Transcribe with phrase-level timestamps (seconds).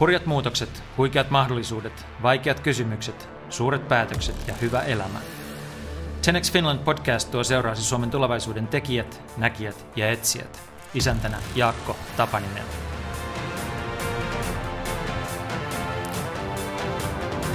[0.00, 5.18] Hurjat muutokset, huikeat mahdollisuudet, vaikeat kysymykset, suuret päätökset ja hyvä elämä.
[6.24, 10.60] 10 Finland podcast tuo seuraasi Suomen tulevaisuuden tekijät, näkijät ja etsijät.
[10.94, 12.64] Isäntänä Jaakko Tapaninen.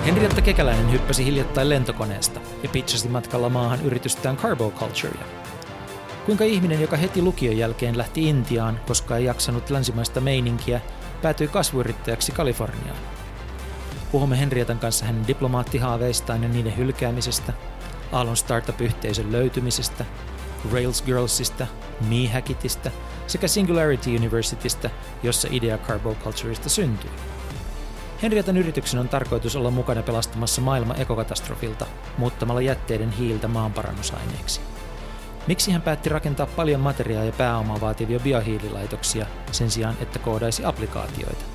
[0.06, 5.26] Henrietta Kekäläinen hyppäsi hiljattain lentokoneesta ja pitchasi matkalla maahan yritystään Carbo Culturea.
[6.26, 10.82] Kuinka ihminen, joka heti lukion jälkeen lähti Intiaan, koska ei jaksanut länsimaista meininkiä,
[11.24, 12.98] päätyi kasvuyrittäjäksi Kaliforniaan.
[14.12, 17.54] Puhumme Henrietan kanssa hänen diplomaattihaaveistaan ja niiden hylkäämisestä,
[18.12, 20.06] Aallon startup-yhteisön löytymisestä,
[20.72, 21.68] Rails Girlsista,
[22.10, 22.92] Mehackitista
[23.28, 24.90] sekä Singularity Universitystä,
[25.24, 27.12] jossa idea Carbo Cultureista syntyi.
[28.22, 31.86] Henrietan yrityksen on tarkoitus olla mukana pelastamassa maailma ekokatastrofilta
[32.18, 34.62] muuttamalla jätteiden hiiltä maanparannusaineeksi.
[35.48, 41.46] Miksi hän päätti rakentaa paljon materiaa ja pääomaa vaativia biohiililaitoksia sen sijaan, että koodaisi applikaatioita?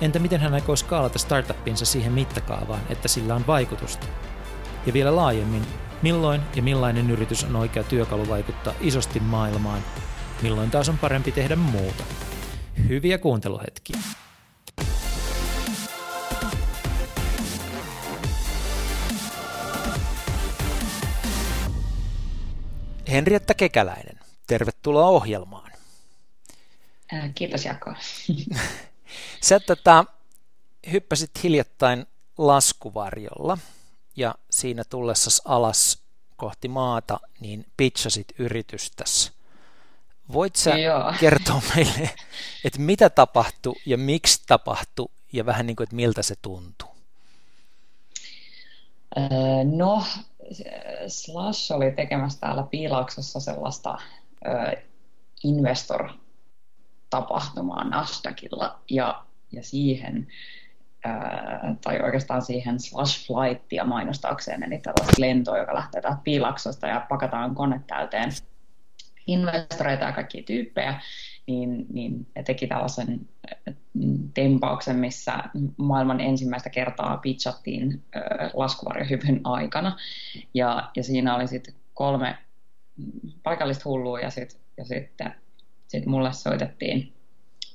[0.00, 4.06] Entä miten hän aikoo skaalata startuppinsa siihen mittakaavaan, että sillä on vaikutusta?
[4.86, 5.66] Ja vielä laajemmin,
[6.02, 9.82] milloin ja millainen yritys on oikea työkalu vaikuttaa isosti maailmaan,
[10.42, 12.04] milloin taas on parempi tehdä muuta?
[12.88, 13.98] Hyviä kuunteluhetkiä!
[23.10, 25.72] Henrietta Kekäläinen, tervetuloa ohjelmaan.
[27.34, 27.94] Kiitos Jako.
[29.42, 30.04] Sä tota,
[30.92, 32.06] hyppäsit hiljattain
[32.38, 33.58] laskuvarjolla
[34.16, 35.98] ja siinä tullessasi alas
[36.36, 39.32] kohti maata, niin pitchasit yritystäsi.
[40.32, 41.12] Voit sä Joo.
[41.20, 42.10] kertoa meille,
[42.64, 46.88] että mitä tapahtui ja miksi tapahtui ja vähän niin kuin, että miltä se tuntuu?
[49.76, 50.04] No,
[51.06, 53.98] Slash oli tekemässä täällä Piilauksessa sellaista
[55.44, 60.26] investor-tapahtumaa Nasdaqilla ja, ja siihen
[61.80, 67.54] tai oikeastaan siihen slash flightia mainostaakseen, eli tällaista lentoa, joka lähtee täältä Piilaksosta ja pakataan
[67.54, 68.32] kone täyteen
[69.26, 71.00] investoreita ja kaikkia tyyppejä,
[71.48, 73.28] niin, niin teki tällaisen
[74.34, 75.44] tempauksen, missä
[75.76, 78.02] maailman ensimmäistä kertaa pitchattiin
[78.54, 79.96] laskuvarjohypyn aikana.
[80.54, 82.38] Ja, ja siinä oli sitten kolme
[83.42, 85.34] paikallista hullua ja sitten ja sitten
[85.88, 87.12] sit mulle soitettiin.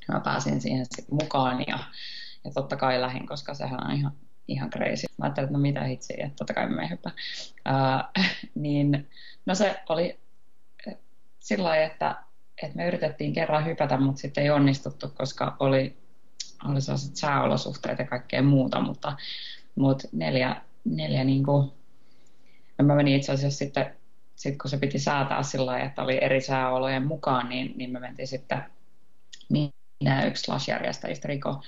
[0.07, 1.79] Mä pääsin siihen sitten mukaan ja,
[2.43, 4.13] ja totta kai lähin, koska sehän on ihan,
[4.47, 5.07] ihan crazy.
[5.17, 7.11] Mä ajattelin, että no mitä hitsiä, että totta kai me hyppää.
[7.69, 8.23] Uh,
[8.55, 9.09] niin,
[9.45, 10.19] no se oli
[11.39, 12.23] sillä lailla, että,
[12.65, 15.97] että me yritettiin kerran hypätä, mutta sitten ei onnistuttu, koska oli,
[16.69, 19.17] oli sellaiset sääolosuhteet ja kaikkea muuta, mutta,
[19.75, 21.71] mutta neljä, neljä niin kuin,
[22.77, 23.95] no mä menin itse asiassa sitten,
[24.35, 27.99] sitten kun se piti säätää sillä lailla, että oli eri sääolojen mukaan, niin, niin me
[27.99, 28.63] mentiin sitten,
[29.49, 31.63] minä yksi slash-järjestäjistä, Riko,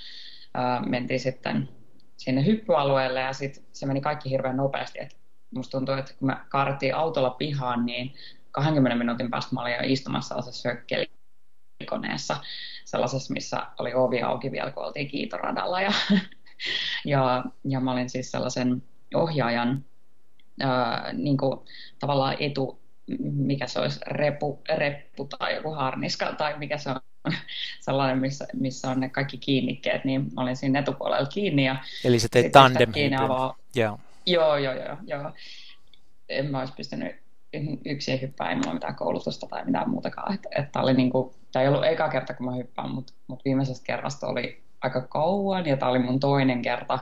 [0.54, 1.70] ää, mentiin sitten
[2.18, 5.16] sinne hyppyalueelle ja sitten se meni kaikki hirveän nopeasti, että
[5.52, 8.14] musta tuntuu, että kun me kaarettiin autolla pihaan, niin
[8.56, 12.38] 20 minuutin päästä mä olin jo istumassa sellaisessa hökkelikoneessa,
[12.86, 15.82] sellaisessa, missä oli ovi auki vielä, kun oltiin kiitoradalla.
[15.82, 15.92] Ja,
[17.06, 18.84] ja, ja mä olin siis sellaisen
[19.16, 19.86] ohjaajan
[20.60, 21.60] ää, niin kuin,
[22.00, 22.80] tavallaan etu,
[23.20, 27.00] mikä se olisi, repu, reppu tai joku harniska tai mikä se on
[27.86, 31.66] sellainen, missä, missä on ne kaikki kiinnikkeet, niin mä olin siinä etupuolella kiinni.
[31.66, 33.58] Ja Eli se teit tandem avaa...
[33.76, 34.00] Joo.
[34.26, 35.32] joo, joo, joo, joo.
[36.30, 37.25] En mä olisi pystynyt
[37.86, 40.34] yksin hyppää, ei mulla mitään koulutusta tai mitään muutakaan.
[40.34, 43.44] Että, että oli niin kuin, tämä ei ollut eka kerta, kun mä hyppään, mutta, mutta
[43.46, 47.00] viimeisestä kerrasta oli aika kauan ja tämä oli mun toinen kerta.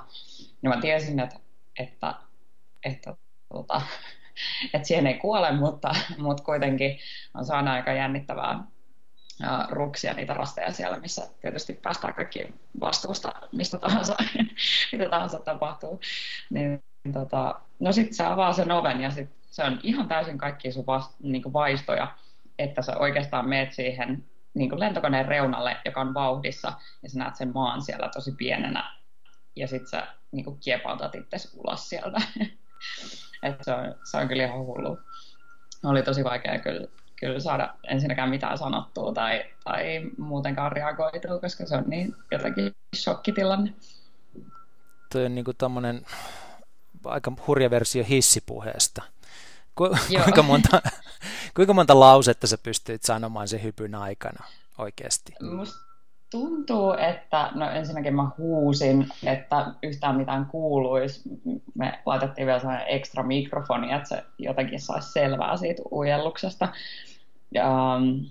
[0.63, 1.39] Ja mä tiesin, että,
[1.79, 2.13] että,
[2.85, 3.15] että,
[3.53, 3.81] tota,
[4.73, 6.99] että siihen ei kuole, mutta, mutta kuitenkin
[7.33, 8.63] on saanut aika jännittävää
[9.69, 14.15] ruksia niitä rasteja siellä, missä tietysti päästään kaikki vastuusta mistä tahansa,
[14.91, 15.99] mitä tahansa tapahtuu.
[16.49, 16.83] Niin,
[17.13, 20.85] tota, no sitten se avaa sen oven ja sitten se on ihan täysin kaikki sun
[20.85, 22.07] vast, niin kuin vaistoja,
[22.59, 26.73] että sä oikeastaan meet siihen niin kuin lentokoneen reunalle, joka on vauhdissa,
[27.03, 28.93] ja sä näet sen maan siellä tosi pienenä,
[29.55, 32.17] ja sitten sä niin kuin kiepautat itse ulos sieltä.
[33.43, 34.99] Et se, on, se on kyllä ihan hullu.
[35.83, 41.75] Oli tosi vaikea kyllä, kyllä saada ensinnäkään mitään sanottua tai, tai muutenkaan reagoitua, koska se
[41.75, 43.73] on niin jotenkin shokkitilanne.
[45.11, 45.55] Tuo on niin kuin
[47.05, 49.12] aika hurja versio hissipuheesta.
[49.75, 49.89] Ku,
[50.23, 50.81] kuinka, monta,
[51.55, 54.45] kuinka monta lausetta sä pystyit sanomaan sen hypyn aikana
[54.77, 55.33] oikeasti?
[55.55, 55.93] Musta
[56.29, 61.21] tuntuu, että no ensinnäkin mä huusin, että yhtään mitään kuuluisi.
[61.75, 66.67] Me laitettiin vielä sellainen ekstra mikrofoni, että se jotenkin saisi selvää siitä ujelluksesta.
[67.51, 68.25] Ja, um,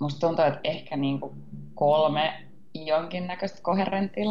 [0.00, 1.42] musta tuntuu, että ehkä niin kuin
[1.74, 4.24] kolme jonkinnäköistä koherenttia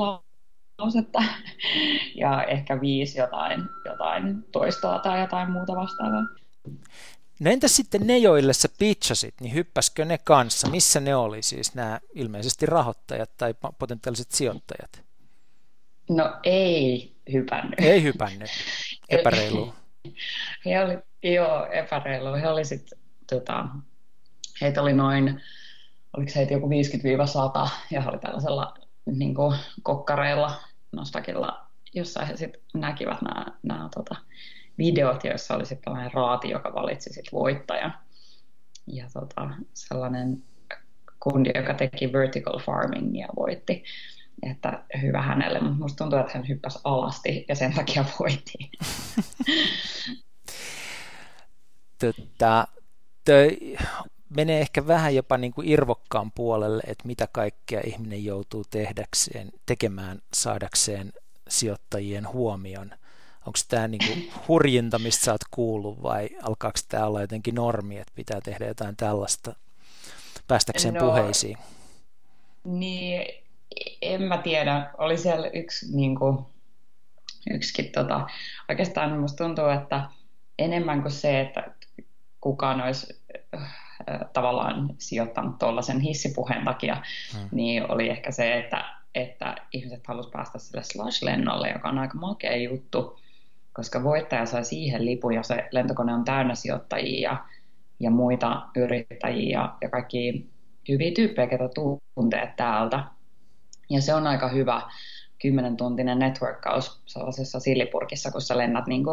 [0.77, 1.24] lausetta
[2.21, 6.24] ja ehkä viisi jotain, jotain toistoa tai jotain muuta vastaavaa.
[7.39, 10.69] No entäs sitten ne, joille sä pitchasit, niin hyppäskö ne kanssa?
[10.69, 15.03] Missä ne oli siis nämä ilmeisesti rahoittajat tai potentiaaliset sijoittajat?
[16.09, 17.79] No ei hypännyt.
[17.79, 18.50] Ei hypännyt.
[19.09, 19.74] Epäreilu.
[20.65, 22.33] He oli, joo, epäreilu.
[22.33, 22.89] He oli sit,
[23.29, 23.65] tota,
[24.62, 25.41] heitä oli noin,
[26.18, 28.74] oliko heitä joku 50-100 ja he oli tällaisella
[29.06, 30.62] niin kuin kokkareilla,
[30.92, 33.18] nostakilla, jossa he sitten näkivät
[33.63, 34.16] nämä, tota,
[34.78, 37.94] videot, joissa oli sitten tällainen raati, joka valitsi sitten voittajan.
[38.88, 40.44] Ja tota, sellainen
[41.19, 43.84] kundi, joka teki vertical farmingia, voitti.
[44.44, 48.54] Että hyvä hänelle, mutta musta tuntuu, että hän hyppäsi alasti ja sen takia voitti.
[52.00, 52.68] Tota,
[53.25, 53.78] toi
[54.29, 60.21] menee ehkä vähän jopa niin kuin irvokkaan puolelle, että mitä kaikkea ihminen joutuu tehdäkseen, tekemään
[60.33, 61.13] saadakseen
[61.50, 62.91] sijoittajien huomion–
[63.47, 64.13] onko tämä niinku
[64.47, 68.95] hurjinta, mistä sä oot kuullut vai alkaako tämä olla jotenkin normi, että pitää tehdä jotain
[68.95, 69.56] tällaista
[70.47, 71.57] päästäkseen no, puheisiin?
[72.63, 73.44] Niin,
[74.01, 74.89] en mä tiedä.
[74.97, 76.38] Oli siellä yksi niin kuin,
[77.51, 78.27] yksikin, tota,
[78.69, 80.09] oikeastaan musta tuntuu, että
[80.59, 81.74] enemmän kuin se, että
[82.41, 83.21] kukaan olisi
[84.33, 86.97] tavallaan sijoittanut tuollaisen hissipuheen takia,
[87.33, 87.49] hmm.
[87.51, 88.85] niin oli ehkä se, että,
[89.15, 93.19] että ihmiset halusivat päästä sille slash-lennolle, joka on aika makea juttu
[93.77, 97.45] koska voittaja sai siihen lipun ja se lentokone on täynnä sijoittajia ja,
[97.99, 100.50] ja muita yrittäjiä ja, ja kaikki
[100.89, 101.69] hyviä tyyppejä, ketä
[102.15, 103.03] tuntee täältä.
[103.89, 104.81] Ja se on aika hyvä
[105.42, 109.04] 10 tuntinen networkkaus sellaisessa sillipurkissa, kun sä lennät niin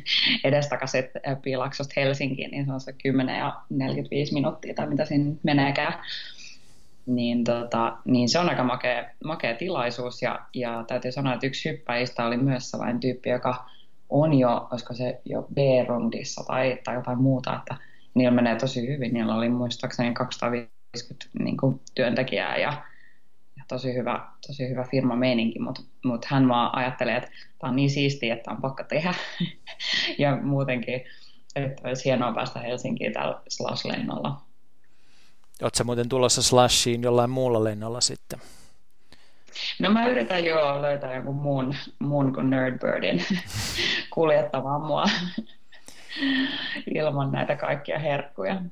[0.44, 1.04] edestakaisin
[1.42, 5.94] Piilaksosta Helsinkiin, niin se on se 10 ja 45 minuuttia tai mitä siinä meneekään.
[7.06, 11.70] Niin, tota, niin se on aika makea, makea tilaisuus ja, ja täytyy sanoa, että yksi
[11.70, 13.64] hyppäistä oli myös sellainen tyyppi, joka
[14.08, 17.76] on jo, olisiko se jo B-rundissa tai, tai jotain muuta, että
[18.14, 19.14] niillä menee tosi hyvin.
[19.14, 22.82] Niillä oli muistaakseni 250 niin kuin, työntekijää ja
[23.68, 27.90] tosi hyvä, tosi hyvä firma meininki, mutta mut hän vaan ajattelee, että tämä on niin
[27.90, 29.14] siistiä, että on pakko tehdä.
[30.18, 31.04] ja muutenkin,
[31.56, 34.40] että olisi hienoa päästä Helsinkiin tällä Slash-lennolla.
[35.62, 38.40] Oletko muuten tulossa Slashiin jollain muulla lennolla sitten?
[39.78, 43.24] No mä yritän jo löytää jonkun muun, muun kuin Nerdbirdin
[44.14, 45.04] kuljettamaan mua
[46.94, 48.62] ilman näitä kaikkia herkkuja.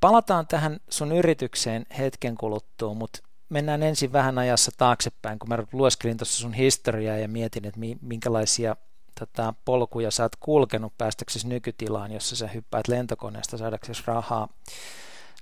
[0.00, 3.18] Palataan tähän sun yritykseen hetken kuluttua, mutta
[3.52, 8.76] mennään ensin vähän ajassa taaksepäin, kun mä lueskelin tuossa sun historiaa ja mietin, että minkälaisia
[9.20, 14.48] tota, polkuja sä oot kulkenut päästäksesi nykytilaan, jossa sä hyppäät lentokoneesta saadaksesi rahaa,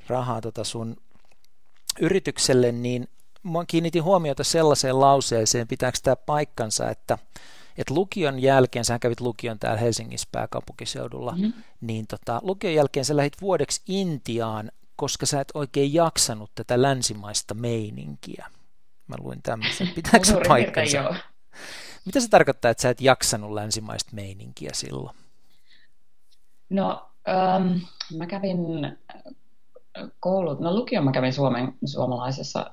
[0.08, 0.96] rahaa tota sun
[2.00, 3.08] yritykselle, niin
[3.42, 7.18] mä kiinnitin huomiota sellaiseen lauseeseen, pitääkö tämä paikkansa, että,
[7.78, 11.52] että lukion jälkeen, sä kävit lukion täällä Helsingissä pääkaupunkiseudulla, mm.
[11.80, 17.54] niin tota, lukion jälkeen sä lähdit vuodeksi Intiaan, koska sä et oikein jaksanut tätä länsimaista
[17.54, 18.46] meininkiä.
[19.06, 19.88] Mä luin tämmöisen.
[19.94, 21.14] Pitääkö se paikkansa?
[22.04, 25.16] Mitä se tarkoittaa, että sä et jaksanut länsimaista meininkiä silloin?
[26.70, 27.78] No, ähm,
[28.16, 28.58] mä kävin
[30.20, 32.70] koulut, no lukion mä kävin Suomen, suomalaisessa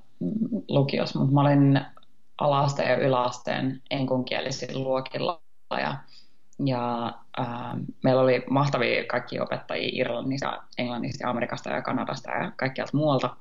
[0.68, 1.82] lukiossa, mutta mä olin
[2.38, 5.42] alaasteen ja yläasteen enkunkielisillä luokilla
[5.72, 5.98] ja,
[6.66, 13.36] ja ää, meillä oli mahtavia kaikki opettajia Irlannista, Englannista, Amerikasta ja Kanadasta ja kaikkialta muualta.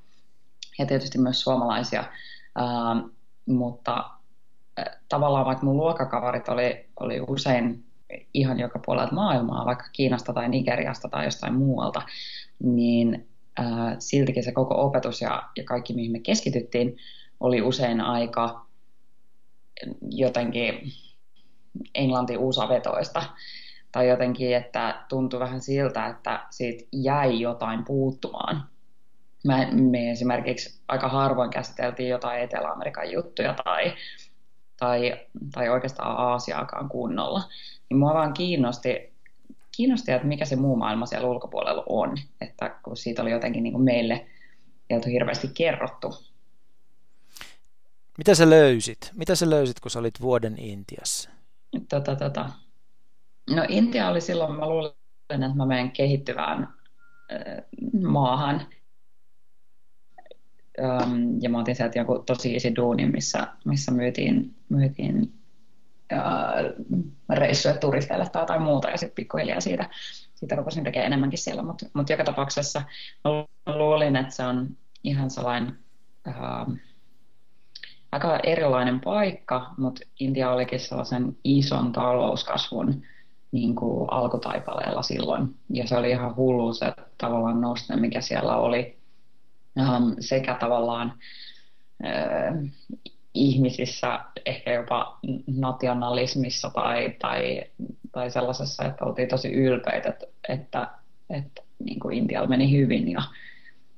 [0.78, 2.04] Ja tietysti myös suomalaisia,
[2.54, 2.66] ää,
[3.46, 4.10] mutta
[4.76, 7.84] ää, tavallaan vaikka mun luokkakavarit oli, oli usein
[8.34, 12.02] ihan joka puolelta maailmaa, vaikka Kiinasta tai Nigeriasta tai jostain muualta,
[12.62, 16.96] niin ää, siltikin se koko opetus ja, ja kaikki, mihin me keskityttiin,
[17.40, 18.66] oli usein aika
[20.10, 20.92] jotenkin
[21.94, 23.22] englanti uusavetoista.
[23.92, 28.68] Tai jotenkin, että tuntui vähän siltä, että siitä jäi jotain puuttumaan.
[29.44, 33.92] Me, me esimerkiksi aika harvoin käsiteltiin jotain Etelä-Amerikan juttuja tai,
[34.76, 35.20] tai,
[35.54, 37.42] tai oikeastaan Aasiaakaan kunnolla.
[37.90, 39.16] Niin mua vaan kiinnosti
[39.76, 43.72] kiinnosti, että mikä se muu maailma siellä ulkopuolella on, että kun siitä oli jotenkin niin
[43.72, 44.26] kuin meille
[44.90, 46.14] ei hirveästi kerrottu.
[48.18, 49.10] Mitä sä löysit?
[49.14, 51.30] Mitä sä löysit, kun sä olit vuoden Intiassa?
[51.88, 52.50] Tota, tota.
[53.50, 54.92] No Intia oli silloin, mä luulen,
[55.30, 56.68] että mä menen kehittyvään
[57.32, 57.64] äh,
[58.02, 58.66] maahan.
[60.80, 65.32] Ähm, ja mä otin sieltä joku tosi isi duuni, missä, missä myytiin, myytiin
[67.30, 69.90] reissuja turisteille tai jotain muuta ja sitten pikkuhiljaa siitä,
[70.34, 72.82] siitä rupesin tekemään enemmänkin siellä, mutta mut joka tapauksessa
[73.24, 75.78] mä luulin, että se on ihan sellainen
[76.26, 76.66] ää,
[78.16, 83.02] aika erilainen paikka, mutta Intia olikin sellaisen ison talouskasvun
[83.52, 85.54] niin kuin alkutaipaleella silloin.
[85.70, 88.96] Ja se oli ihan hullu se tavallaan noste, mikä siellä oli
[89.78, 91.12] ähm, sekä tavallaan
[92.04, 92.54] äh,
[93.34, 97.64] ihmisissä, ehkä jopa nationalismissa tai, tai,
[98.12, 100.88] tai sellaisessa, että oltiin tosi ylpeitä, että, että,
[101.30, 103.22] että niin kuin Intialla meni hyvin ja,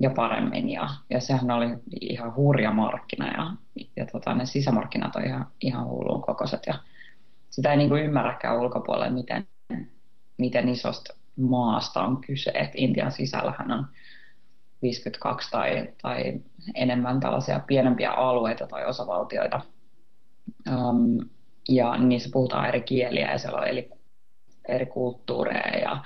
[0.00, 0.70] ja paremmin.
[0.70, 1.66] Ja, ja sehän oli
[2.00, 3.52] ihan hurja markkina ja,
[3.96, 6.62] ja tota, ne sisämarkkinat on ihan, ihan hullun kokoiset.
[6.66, 6.74] Ja
[7.50, 9.46] sitä ei niin kuin ymmärräkään ulkopuolelle, miten,
[10.38, 12.50] miten isosta maasta on kyse.
[12.54, 13.86] Et Intian sisällähän on
[14.82, 16.40] 52 tai, tai
[16.74, 19.60] enemmän tällaisia pienempiä alueita tai osavaltioita.
[20.70, 21.28] Um,
[21.68, 23.90] ja niissä puhutaan eri kieliä ja siellä on eri,
[24.68, 26.04] eri kulttuureja ja,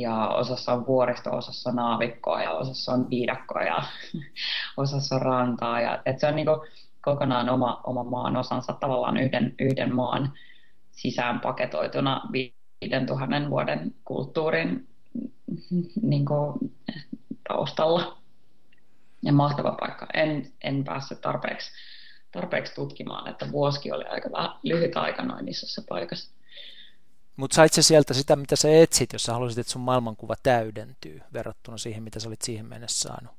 [0.00, 3.82] ja osassa on vuoristo, osassa on naavikkoa ja osassa on viidakkoa ja
[4.76, 5.80] osassa on rantaa.
[5.80, 6.66] Ja, et se on niinku
[7.02, 10.32] kokonaan oma, oma maan osansa tavallaan yhden, yhden maan
[10.90, 14.88] sisään paketoituna 5000 vuoden kulttuurin
[16.02, 16.74] niin kuin,
[17.48, 18.18] taustalla.
[19.22, 20.06] Ja mahtava paikka.
[20.14, 21.72] En, en päässyt tarpeeksi,
[22.32, 26.33] tarpeeksi tutkimaan, että vuosi oli aika lyhyt aika noin isossa paikassa.
[27.36, 31.20] Mutta sait sä sieltä sitä, mitä sä etsit, jos sä haluaisit, että sun maailmankuva täydentyy
[31.32, 33.34] verrattuna siihen, mitä sä olit siihen mennessä saanut?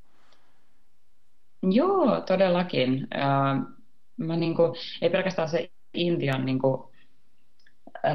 [1.64, 3.08] Joo, todellakin.
[4.18, 6.92] mä niinku, ei pelkästään se Intian niinku,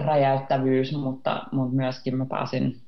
[0.05, 2.83] räjäyttävyys, mutta, mutta myöskin mä pääsin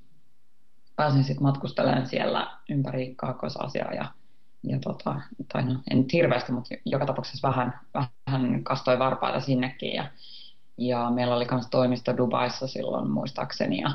[0.97, 4.05] pääsin sitten matkustelemaan siellä ympäri Kaakkois-Asiaa ja,
[4.63, 5.21] ja tota,
[5.53, 7.81] tai no, en nyt hirveästi, mutta joka tapauksessa vähän,
[8.27, 10.11] vähän kastoi varpaita sinnekin ja,
[10.79, 13.91] ja meillä oli myös toimisto Dubaissa silloin muistaakseni ja,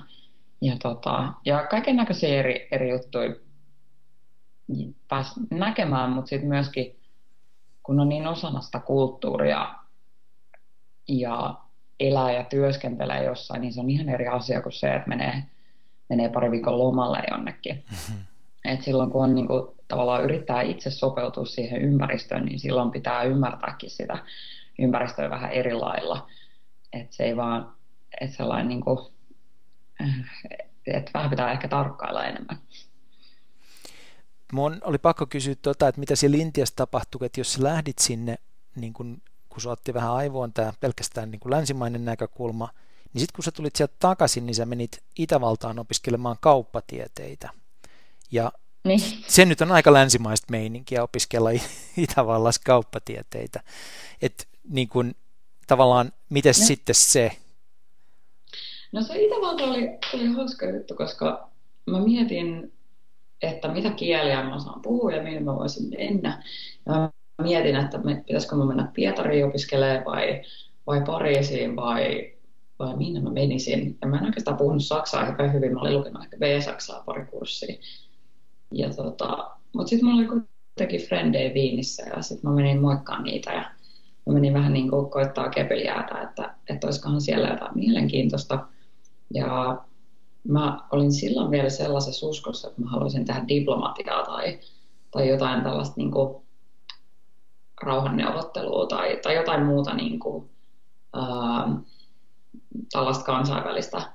[0.61, 3.35] ja, tota, ja kaiken näköisiä eri, eri juttuja
[5.07, 6.99] pääsi näkemään, mutta sitten myöskin
[7.83, 9.75] kun on niin osana sitä kulttuuria
[11.07, 11.55] ja
[11.99, 15.43] elää ja työskentelee jossain, niin se on ihan eri asia kuin se, että menee
[16.09, 17.83] menee pari viikon lomalle jonnekin.
[17.91, 18.23] Mm-hmm.
[18.65, 23.23] Et silloin kun on niin kuin, tavallaan yrittää itse sopeutua siihen ympäristöön, niin silloin pitää
[23.23, 24.17] ymmärtääkin sitä
[24.79, 26.27] ympäristöä vähän eri lailla.
[26.93, 27.75] Että se ei vaan,
[28.21, 28.97] että sellainen niin kuin,
[30.87, 32.57] että vähän pitää ehkä tarkkailla enemmän.
[34.53, 38.37] Mun oli pakko kysyä, tuota, että mitä siellä Intiassa tapahtui, että jos sä lähdit sinne,
[38.75, 42.69] niin kun, kun sä otti vähän aivoon tämä pelkästään niin kuin länsimainen näkökulma–
[43.13, 47.49] niin sitten kun sä tulit sieltä takaisin, niin sä menit Itävaltaan opiskelemaan kauppatieteitä.
[48.31, 48.51] Ja
[48.83, 48.99] niin.
[49.27, 51.49] se nyt on aika länsimaista meininkiä opiskella
[51.97, 53.63] Itävallassa kauppatieteitä.
[54.21, 55.15] Että niin kun,
[55.67, 56.65] tavallaan, miten no.
[56.65, 57.31] sitten se?
[58.91, 61.49] No se Itävalta oli, oli hauska juttu, koska
[61.85, 62.73] mä mietin,
[63.41, 66.43] että mitä kieliä mä osaan puhua ja mihin mä voisin mennä.
[66.85, 66.93] Ja
[67.37, 70.41] mä mietin, että pitäisikö mä mennä Pietariin opiskelemaan vai,
[70.87, 72.37] vai Pariisiin vai
[72.79, 73.97] vai minne mä menisin.
[74.01, 77.75] Ja mä en oikeastaan puhunut saksaa aika hyvin, mä olin lukenut ehkä B-saksaa pari kurssia.
[78.71, 83.53] Ja tota, mutta sitten mulla oli kuitenkin frendejä Viinissä ja sitten mä menin moikkaan niitä
[83.53, 83.71] ja
[84.27, 88.65] mä menin vähän niin kuin koittaa kepeliäätä, että, että olisikohan siellä jotain mielenkiintoista.
[89.33, 89.81] Ja
[90.47, 94.59] mä olin silloin vielä sellaisessa uskossa, että mä haluaisin tehdä diplomatiaa tai,
[95.11, 96.35] tai jotain tällaista niin kuin
[97.81, 100.49] rauhanneuvottelua tai, tai jotain muuta niin kuin,
[101.17, 101.79] uh,
[102.91, 104.11] tällaista kansainvälistä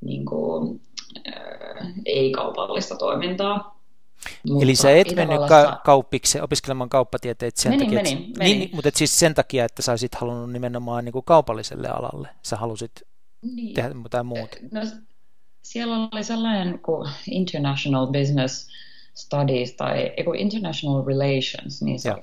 [0.00, 0.80] niin kuin,
[1.28, 3.75] äh, ei-kaupallista toimintaa.
[4.48, 8.58] Mutta Eli sä et mennyt ka- kauppiksi opiskelemaan kauppatieteitä sen menin, takia, menin, että, menin.
[8.58, 12.28] Niin, mutta et siis sen takia, että sä olisit halunnut nimenomaan niin kuin kaupalliselle alalle.
[12.42, 12.92] Sä halusit
[13.42, 13.74] niin.
[13.74, 14.56] tehdä jotain muuta.
[14.72, 14.80] No,
[15.62, 18.68] siellä oli sellainen kuin International Business
[19.14, 22.14] Studies tai International Relations, niin se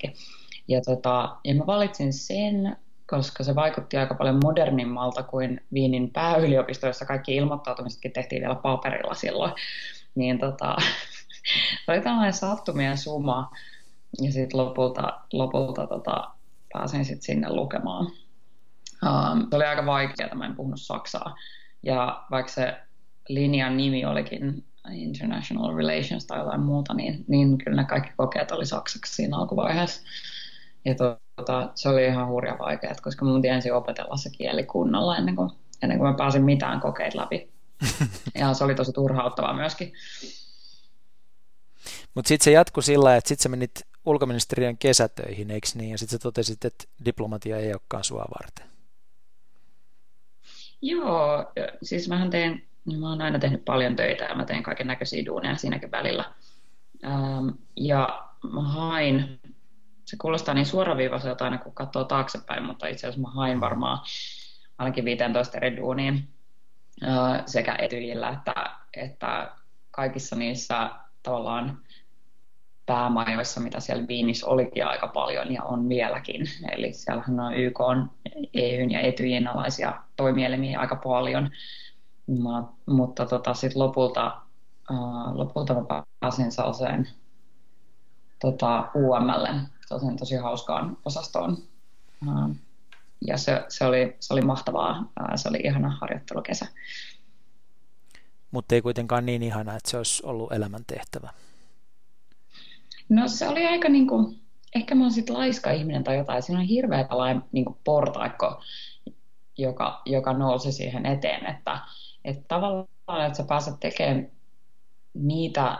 [0.68, 6.86] Ja, tota, ja mä valitsin sen, koska se vaikutti aika paljon modernimmalta kuin Viinin pääyliopisto,
[6.86, 9.52] jossa kaikki ilmoittautumisetkin tehtiin vielä paperilla silloin.
[10.14, 10.76] Niin tota,
[11.88, 13.50] oli tällainen sattumien suma,
[14.22, 16.30] ja sitten lopulta, lopulta tota,
[16.72, 18.06] pääsin sit sinne lukemaan.
[19.02, 21.36] Um, se oli aika vaikeaa, mä en puhunut saksaa.
[21.82, 22.76] Ja vaikka se
[23.28, 28.66] linjan nimi olikin International Relations tai jotain muuta, niin, niin kyllä ne kaikki kokeet oli
[28.66, 30.02] saksaksi siinä alkuvaiheessa.
[30.84, 35.36] Ja tota, se oli ihan hurja vaikeaa, koska mun ensin opetella se kieli kunnolla ennen
[35.36, 35.50] kuin,
[35.82, 37.48] ennen kuin mä pääsin mitään kokeita läpi.
[38.40, 39.92] ja se oli tosi turhauttavaa myöskin.
[42.14, 45.90] Mutta sitten se jatkui sillä että sitten sä menit ulkoministeriön kesätöihin, eikö niin?
[45.90, 48.66] Ja sitten sä totesit, että diplomatia ei olekaan sua varten.
[50.82, 52.62] Joo, siis mähän teen,
[53.00, 56.24] mä oon aina tehnyt paljon töitä ja mä teen kaiken näköisiä duuneja siinäkin välillä.
[57.76, 59.40] Ja mä hain
[60.04, 63.98] se kuulostaa niin suoraviivaiselta aina kun katsoo taaksepäin, mutta itse asiassa mä hain varmaan
[64.78, 66.28] ainakin 15 eri duuniin
[67.46, 68.54] sekä etyjillä että,
[68.96, 69.52] että
[69.90, 70.90] kaikissa niissä
[71.24, 71.78] tavallaan
[72.86, 76.46] päämajoissa, mitä siellä Viinissä olikin aika paljon ja on vieläkin.
[76.72, 77.78] Eli siellähän on YK,
[78.54, 81.50] EUn ja Etyjin alaisia toimielimiä aika paljon.
[82.86, 84.36] mutta tota, sitten lopulta,
[84.90, 87.08] uh, lopulta mä pääsin sellaiseen
[88.40, 89.46] tota, UML,
[89.86, 91.58] sellaiseen tosi hauskaan osastoon.
[92.26, 92.56] Uh,
[93.26, 94.98] ja se, se, oli, se oli mahtavaa.
[95.00, 96.66] Uh, se oli ihana harjoittelukesä.
[98.54, 101.30] Mutta ei kuitenkaan niin ihana, että se olisi ollut elämäntehtävä.
[103.08, 104.40] No se oli aika niin kuin,
[104.74, 106.42] ehkä mä oon sitten laiska ihminen tai jotain.
[106.42, 108.62] Siinä on hirveä tällainen niin portaikko,
[109.58, 111.78] joka, joka nousi siihen eteen, että,
[112.24, 114.30] että tavallaan, että sä pääset tekemään
[115.14, 115.78] niitä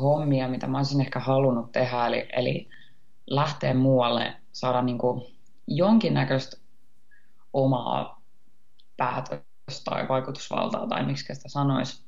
[0.00, 2.68] hommia, mitä mä olisin ehkä halunnut tehdä, eli, eli
[3.26, 5.22] lähteä muualle, saada niin kuin
[5.66, 6.56] jonkinnäköistä
[7.52, 8.22] omaa
[8.96, 12.02] päätöstä tai vaikutusvaltaa, tai miksi sitä sanoisi,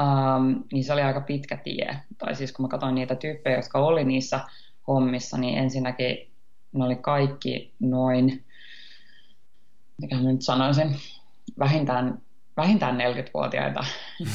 [0.00, 2.00] um, niin se oli aika pitkä tie.
[2.18, 4.40] Tai siis kun mä katsoin niitä tyyppejä, jotka oli niissä
[4.88, 6.30] hommissa, niin ensinnäkin
[6.72, 8.44] ne oli kaikki noin,
[9.98, 10.96] mikä mä nyt sanoisin,
[11.58, 12.22] vähintään,
[12.56, 13.84] vähintään 40-vuotiaita.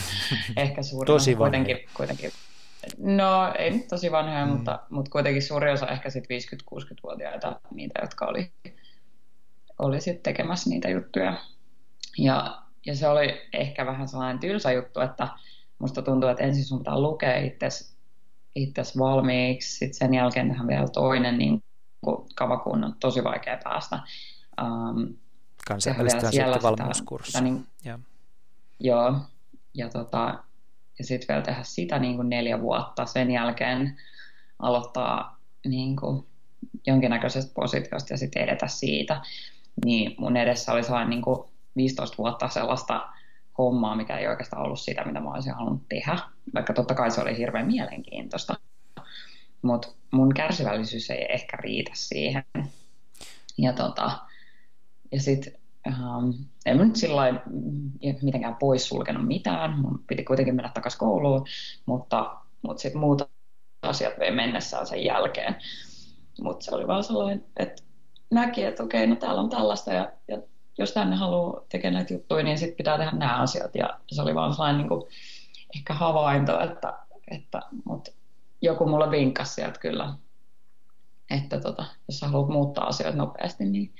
[0.57, 2.31] Ehkä suurin Tosi kuitenkin, kuitenkin
[2.97, 4.51] No ei nyt tosi vanhoja, mm.
[4.51, 8.51] mutta, mutta kuitenkin suuri osa ehkä sitten 50-60-vuotiaita, niitä, jotka oli,
[9.79, 11.37] oli sitten tekemässä niitä juttuja.
[12.17, 15.27] Ja, ja se oli ehkä vähän sellainen tylsä juttu, että
[15.79, 17.97] musta tuntuu, että ensin sun pitää lukea itses,
[18.55, 21.63] itses valmiiksi, sitten sen jälkeen tähän vielä toinen niin
[22.35, 23.99] kavakuun on tosi vaikea päästä.
[24.61, 25.15] Um,
[25.67, 27.31] Kansainvälistä sitten valmiuskurssi.
[27.31, 27.99] Sitä, niin, ja.
[28.79, 29.15] Joo,
[29.73, 30.43] ja, tota,
[30.99, 33.05] ja sitten vielä tehdä sitä niin kuin neljä vuotta.
[33.05, 33.97] Sen jälkeen
[34.59, 36.25] aloittaa niin kuin
[36.87, 39.21] jonkinnäköisestä positiosta ja sitten edetä siitä.
[39.85, 43.09] Niin mun edessä oli sellainen niin kuin 15 vuotta sellaista
[43.57, 46.19] hommaa, mikä ei oikeastaan ollut sitä, mitä mä olisin halunnut tehdä,
[46.53, 48.55] vaikka totta kai se oli hirveän mielenkiintoista.
[49.61, 52.43] Mutta mun kärsivällisyys ei ehkä riitä siihen.
[53.57, 54.19] Ja, tota,
[55.11, 55.53] ja sitten
[55.87, 56.29] ähm,
[56.65, 57.41] en mä nyt sillä
[58.21, 59.79] mitenkään poissulkenut mitään.
[59.79, 61.45] Mun piti kuitenkin mennä takaisin kouluun,
[61.85, 63.21] mutta, mutta sitten muut
[63.81, 65.55] asiat vei mennessään sen jälkeen.
[66.41, 67.83] Mutta se oli vaan sellainen, että
[68.31, 70.41] näki, että okei, no täällä on tällaista ja, ja
[70.77, 73.75] jos tänne haluaa tekemään näitä juttuja, niin sitten pitää tehdä nämä asiat.
[73.75, 75.03] Ja se oli vaan sellainen niin kuin,
[75.75, 76.93] ehkä havainto, että,
[77.31, 78.11] että mutta
[78.61, 80.13] joku mulle vinkkasi sieltä kyllä,
[81.29, 83.93] että tota, jos haluat muuttaa asioita nopeasti, niin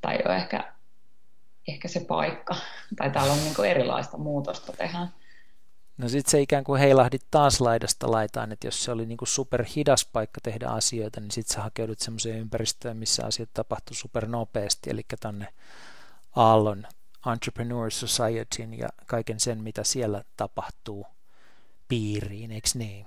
[0.00, 0.72] tämä ei ole ehkä,
[1.68, 2.56] ehkä se paikka.
[2.98, 5.08] Tai täällä on niin kuin erilaista muutosta tehdä.
[5.98, 9.28] No sitten se ikään kuin heilahdit taas laidasta laitaan, että jos se oli niin kuin
[9.28, 14.26] super hidas paikka tehdä asioita, niin sitten sä hakeudut semmoiseen ympäristöön, missä asiat tapahtuu super
[14.26, 15.48] nopeasti, eli tänne
[16.36, 16.86] aallon
[17.32, 21.06] Entrepreneur Societyn ja kaiken sen, mitä siellä tapahtuu
[21.88, 23.06] piiriin, eikö niin?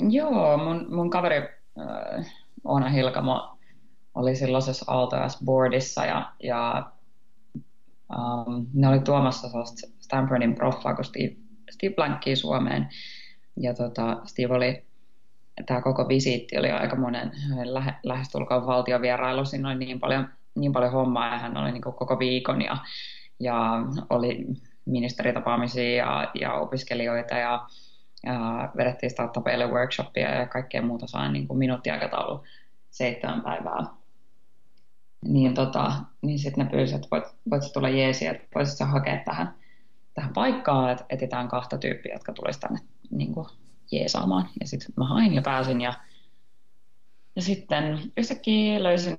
[0.00, 2.26] Joo, mun, mun kaveri äh,
[2.64, 3.58] Oona Hilkamo
[4.14, 6.90] oli silloisessa Aalto Boardissa ja, ja
[8.16, 11.36] um, ne oli tuomassa sellaista Stanfordin proffaa kun Steve,
[11.70, 12.88] Steve Blankia Suomeen.
[13.56, 14.84] Ja tota, Steve oli,
[15.66, 17.32] tämä koko visiitti oli aika monen
[17.64, 21.94] lähe, lähestulkoon valtiovierailu, siinä oli niin paljon niin paljon hommaa ja hän oli niin kuin
[21.94, 22.76] koko viikon ja,
[23.40, 24.46] ja oli
[24.84, 27.66] ministeritapaamisia ja, ja opiskelijoita ja,
[28.26, 32.44] ja vedettiin startupeille workshopia ja kaikkea muuta sain niin kuin minuuttiaikataulu
[32.90, 33.86] seitsemän päivää.
[35.24, 39.54] Niin, tota, niin sitten ne pyysivät, että voit, voit tulla jeesi, että voisit hakea tähän,
[40.14, 43.46] tähän paikkaan, että etsitään kahta tyyppiä, jotka tulisi tänne niin kuin
[43.92, 44.48] jeesaamaan.
[44.60, 45.94] Ja sitten mä hain ja pääsin ja,
[47.36, 49.18] ja sitten yhtäkkiä löysin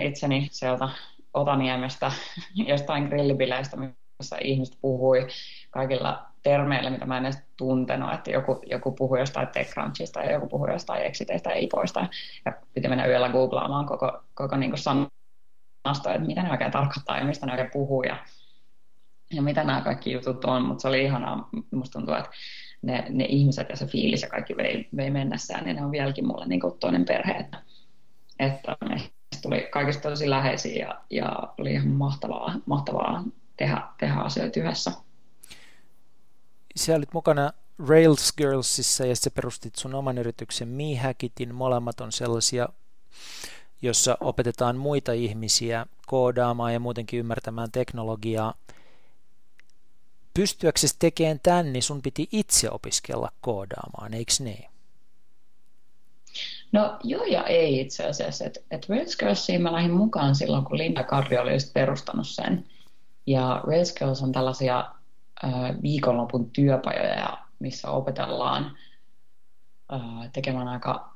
[0.00, 0.88] itseni sieltä
[1.34, 2.12] Otaniemestä
[2.54, 5.26] jostain grillibileistä, missä ihmiset puhui
[5.70, 10.46] kaikilla termeillä, mitä mä en edes tuntenut, että joku, joku puhui jostain TechCrunchista ja joku
[10.46, 12.08] puhui jostain exiteistä ja ipoista.
[12.44, 17.24] Ja piti mennä yöllä googlaamaan koko, koko niin sanasto, että mitä ne oikein tarkoittaa ja
[17.24, 18.16] mistä ne oikein puhuu ja,
[19.32, 22.30] ja mitä nämä kaikki jutut on, mutta se oli ihanaa, musta tuntuu, että
[22.82, 26.26] ne, ne ihmiset ja se fiilis ja kaikki vei, vei mennessään, niin ne on vieläkin
[26.26, 27.62] mulle niin toinen perhe, että,
[28.38, 28.76] että
[29.34, 33.24] me tuli kaikista tosi läheisiä ja, ja oli ihan mahtavaa, mahtavaa
[33.56, 34.92] tehdä, tehdä asioita yhdessä.
[36.76, 37.52] Sä olit mukana
[37.88, 41.54] Rails Girlsissa ja sä perustit sun oman yrityksen MeHackitin.
[41.54, 42.68] Molemmat on sellaisia,
[43.82, 48.54] jossa opetetaan muita ihmisiä koodaamaan ja muutenkin ymmärtämään teknologiaa.
[50.34, 54.73] Pystyäksesi tekemään tämän, niin sun piti itse opiskella koodaamaan, eikö niin?
[56.74, 58.44] No joo ja ei itse asiassa.
[58.44, 62.66] Että et Rails Girlsiin mä lähdin mukaan silloin, kun Linda Karri oli just perustanut sen.
[63.26, 64.90] Ja Rails Girls on tällaisia
[65.44, 68.76] äh, viikonlopun työpajoja, missä opetellaan
[69.92, 71.14] äh, tekemään aika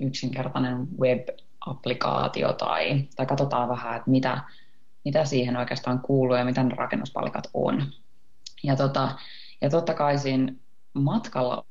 [0.00, 4.40] yksinkertainen web-applikaatio tai, tai katsotaan vähän, että mitä,
[5.04, 7.82] mitä siihen oikeastaan kuuluu ja mitä ne rakennuspalikat on.
[8.62, 9.18] Ja, tota,
[9.60, 10.52] ja totta kai siinä
[10.94, 11.66] matkalla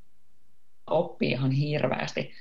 [0.88, 2.32] oppii ihan hirveästi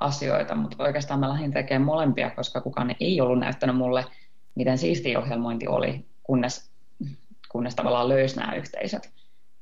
[0.00, 4.04] asioita, mutta oikeastaan mä lähdin tekemään molempia, koska kukaan ei ollut näyttänyt mulle,
[4.54, 6.72] miten siisti ohjelmointi oli, kunnes,
[7.48, 9.12] kunnes tavallaan löysi nämä yhteisöt.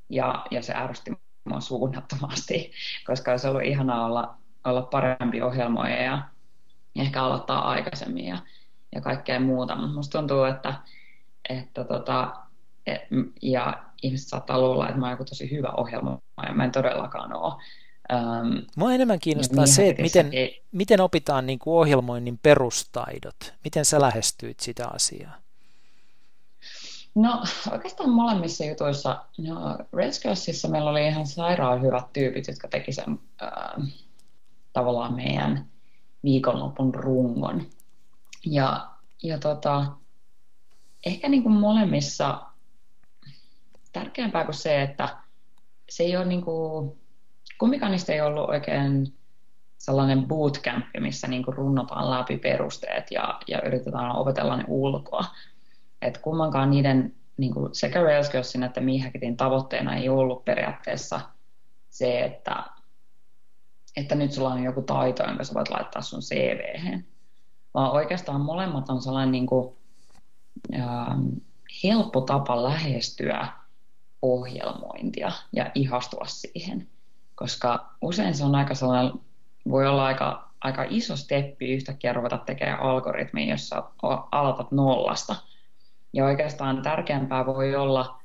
[0.09, 1.13] Ja, ja se ärsytti
[1.45, 2.73] mua suunnattomasti,
[3.07, 6.23] koska olisi ollut ihanaa olla, olla parempi ohjelmoija ja
[6.97, 8.39] ehkä aloittaa aikaisemmin ja,
[8.95, 9.77] ja kaikkea muuta.
[9.77, 10.75] Mutta musta tuntuu, että,
[11.49, 12.37] että tota,
[13.43, 16.55] ja ihmiset saattaa luulla, että mä oon joku tosi hyvä ohjelmoija.
[16.55, 17.63] Mä en todellakaan ole.
[18.13, 20.63] Um, Mua enemmän kiinnostaa niin se, että miten, ei...
[20.73, 23.55] miten opitaan niin kuin ohjelmoinnin perustaidot.
[23.65, 25.35] Miten sä lähestyit sitä asiaa?
[27.15, 29.25] No oikeastaan molemmissa jutuissa.
[29.39, 33.87] No, Railscrossissa meillä oli ihan sairaan hyvät tyypit, jotka teki sen äh,
[34.73, 35.69] tavallaan meidän
[36.25, 37.67] viikonlopun rungon.
[38.47, 38.91] Ja,
[39.23, 39.87] ja tota,
[41.07, 42.41] ehkä niin kuin molemmissa
[43.93, 45.17] tärkeämpää kuin se, että
[45.91, 47.00] se ei ole niin kuin,
[47.61, 49.15] kummikaan niistä ei ollut oikein
[49.79, 55.25] sellainen bootcamp, missä niin kuin runnotaan läpi perusteet ja, ja yritetään opetella ne ulkoa.
[56.03, 61.21] Et kummankaan niiden niin kuin sekä Railscrossin että Mihäkitin tavoitteena ei ollut periaatteessa
[61.91, 62.65] se, että,
[63.97, 66.61] että nyt sulla on joku taito, jonka sä voit laittaa sun cv
[67.75, 69.77] Vaan oikeastaan molemmat on sellainen niin kuin,
[70.75, 71.29] ähm,
[71.85, 73.49] helppo tapa lähestyä
[74.23, 76.89] ohjelmointia ja ihastua siihen.
[77.41, 79.13] Koska usein se on aika sellainen,
[79.71, 83.91] voi olla aika, aika iso steppi yhtäkkiä ruveta tekemään algoritmiin, jossa
[84.33, 85.37] aloitat nollasta.
[86.13, 88.21] Ja oikeastaan tärkeämpää voi olla,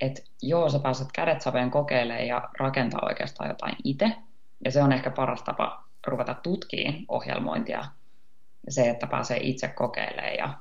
[0.00, 4.16] että joo, sä pääset kädet saveen kokeilemaan ja rakentaa oikeastaan jotain itse.
[4.64, 7.84] Ja se on ehkä paras tapa ruveta tutkiin ohjelmointia.
[8.68, 10.58] Se, että pääsee itse kokeilemaan ja,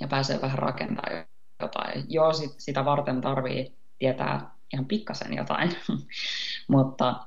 [0.00, 1.24] ja pääsee vähän rakentamaan
[1.60, 2.04] jotain.
[2.08, 5.76] Joo, sit, sitä varten tarvii tietää ihan pikkasen jotain,
[6.68, 7.26] mutta,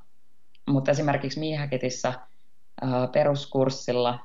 [0.69, 4.19] mutta esimerkiksi Miihäketissä äh, peruskurssilla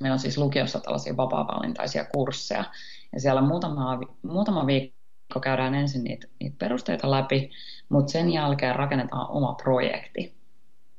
[0.00, 2.64] meillä on siis lukiossa tällaisia vapaa-valintaisia kursseja,
[3.12, 7.50] ja siellä muutama, muutama viikko käydään ensin niitä, niitä perusteita läpi,
[7.88, 10.36] mutta sen jälkeen rakennetaan oma projekti.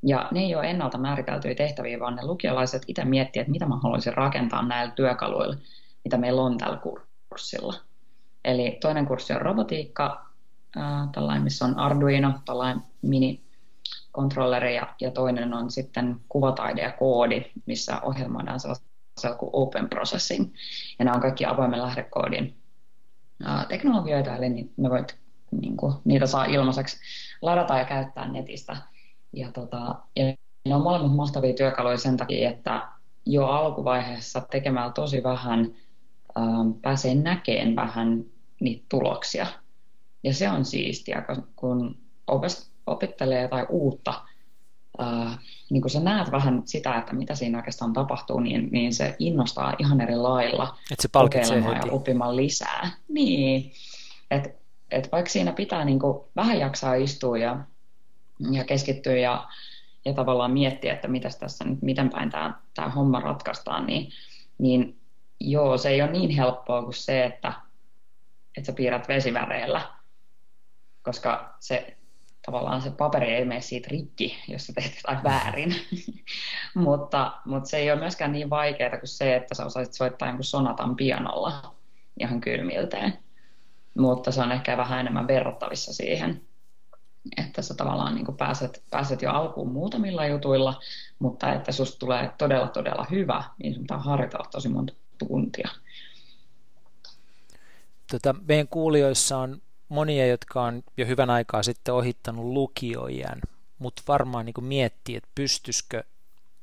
[0.03, 3.79] Ja ne ei ole ennalta määriteltyjä tehtäviä, vaan ne lukiolaiset itse miettivät, että mitä mä
[3.83, 5.55] haluaisin rakentaa näillä työkaluilla,
[6.03, 6.79] mitä meillä on tällä
[7.29, 7.73] kurssilla.
[8.45, 10.26] Eli toinen kurssi on robotiikka,
[11.11, 13.47] tällainen, missä on Arduino, tällainen mini
[14.11, 20.53] kontrolleri ja, ja toinen on sitten kuvataide ja koodi, missä ohjelmoidaan sellaisella kuin Open Processing.
[20.99, 22.57] Ja nämä on kaikki avoimen lähdekoodin
[23.43, 25.17] ää, teknologioita, eli ne voit,
[25.51, 26.97] niin kuin, niitä saa ilmaiseksi
[27.41, 28.77] ladata ja käyttää netistä.
[29.33, 30.25] Ja, tota, ja
[30.69, 32.87] ne on molemmat mahtavia työkaluja sen takia, että
[33.25, 35.75] jo alkuvaiheessa tekemällä tosi vähän
[36.35, 36.43] ää,
[36.81, 38.23] pääsee näkemään vähän
[38.59, 39.47] niitä tuloksia
[40.23, 41.25] ja se on siistiä,
[41.55, 41.97] kun
[42.87, 44.13] opettelee jotain uutta,
[45.69, 49.73] niin kun sä näet vähän sitä, että mitä siinä oikeastaan tapahtuu, niin, niin se innostaa
[49.79, 51.87] ihan eri lailla Et se kokeilemaan heti.
[51.87, 52.91] ja oppimaan lisää.
[53.07, 53.71] Niin,
[54.31, 54.49] että
[54.91, 55.99] et vaikka siinä pitää niin
[56.35, 57.59] vähän jaksaa istua ja,
[58.51, 59.47] ja keskittyä ja,
[60.05, 64.09] ja tavallaan miettiä, että mitäs tässä nyt, miten päin tämä, tämä homma ratkaistaan, niin,
[64.57, 64.99] niin
[65.39, 67.53] joo, se ei ole niin helppoa kuin se, että,
[68.57, 69.96] että sä piirrät vesiväreillä
[71.07, 71.97] koska se
[72.45, 75.75] tavallaan se paperi ei mene siitä rikki, jos sä teet jotain väärin.
[76.75, 80.43] mutta, mutta se ei ole myöskään niin vaikeaa kuin se, että sä osaisit soittaa jonkun
[80.43, 81.75] sonatan pianolla
[82.19, 83.19] ihan kylmilteen.
[83.97, 86.41] Mutta se on ehkä vähän enemmän verrattavissa siihen,
[87.37, 90.79] että sä tavallaan niin pääset, pääset jo alkuun muutamilla jutuilla,
[91.19, 94.93] mutta että susta tulee todella todella hyvä, niin sun pitää harjoitella tosi monta
[95.27, 95.69] tuntia.
[98.11, 103.41] Tota, meidän kuulijoissa on monia, jotka on jo hyvän aikaa sitten ohittanut lukioijan,
[103.79, 106.03] mutta varmaan niin miettii, että pystyisikö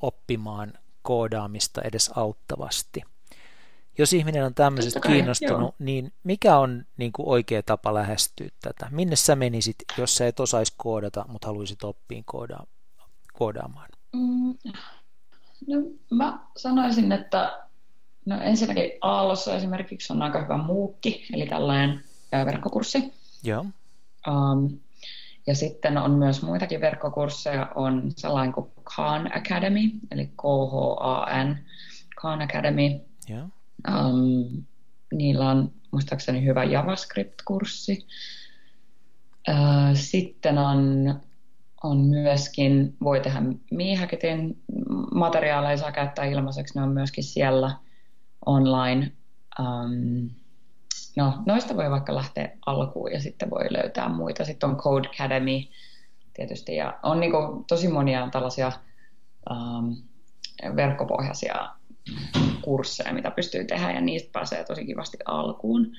[0.01, 3.03] oppimaan koodaamista edes auttavasti.
[3.99, 5.75] Jos ihminen on tämmöisestä kai, kiinnostunut, joo.
[5.79, 8.89] niin mikä on niin kuin oikea tapa lähestyä tätä?
[8.91, 12.67] Minne sä menisit, jos sä et osaisi koodata, mutta haluaisit oppia kooda-
[13.33, 13.89] koodaamaan?
[14.13, 14.55] Mm,
[15.69, 17.65] no, mä sanoisin, että
[18.27, 22.05] no ensinnäkin Aallossa esimerkiksi on aika hyvä muukki, eli tällainen
[22.47, 23.13] verkkokurssi.
[23.43, 23.65] Joo.
[24.29, 24.79] Um,
[25.47, 31.59] ja sitten on myös muitakin verkkokursseja, on sellainen kuin Khan Academy, eli K-H-A-N,
[32.21, 33.01] Khan Academy.
[33.31, 33.47] Yeah.
[33.89, 34.65] Um,
[35.13, 38.07] niillä on muistaakseni hyvä JavaScript-kurssi.
[39.49, 41.15] Uh, sitten on,
[41.83, 44.63] on myöskin, voi tehdä Miihaketin
[45.15, 47.77] materiaaleja saa käyttää ilmaiseksi, ne on myöskin siellä
[48.47, 49.13] online.
[49.61, 50.31] Um,
[51.17, 54.45] no, noista voi vaikka lähteä alkuun ja sitten voi löytää muita.
[54.45, 55.61] Sitten on Code Academy
[56.35, 58.73] tietysti ja on niin kuin tosi monia tällaisia
[59.51, 59.97] um,
[60.77, 61.69] verkkopohjaisia
[62.63, 65.93] kursseja, mitä pystyy tehdä ja niistä pääsee tosi kivasti alkuun.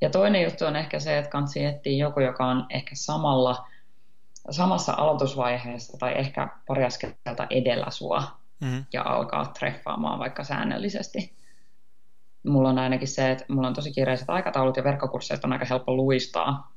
[0.00, 3.66] Ja toinen juttu on ehkä se, että kansi etsiä joku, joka on ehkä samalla,
[4.50, 8.22] samassa aloitusvaiheessa tai ehkä pari askelta edellä sua
[8.60, 8.84] mm-hmm.
[8.92, 11.37] ja alkaa treffaamaan vaikka säännöllisesti.
[12.46, 15.96] Mulla on ainakin se, että mulla on tosi kiireiset aikataulut ja verkkokursseista on aika helppo
[15.96, 16.72] luistaa,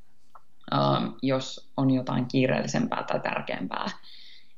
[0.75, 3.85] um, jos on jotain kiireellisempää tai tärkeämpää.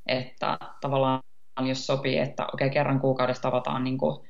[0.05, 1.21] Että tavallaan
[1.61, 4.27] jos sopii, että okei, okay, kerran kuukaudessa tavataan niin kuin,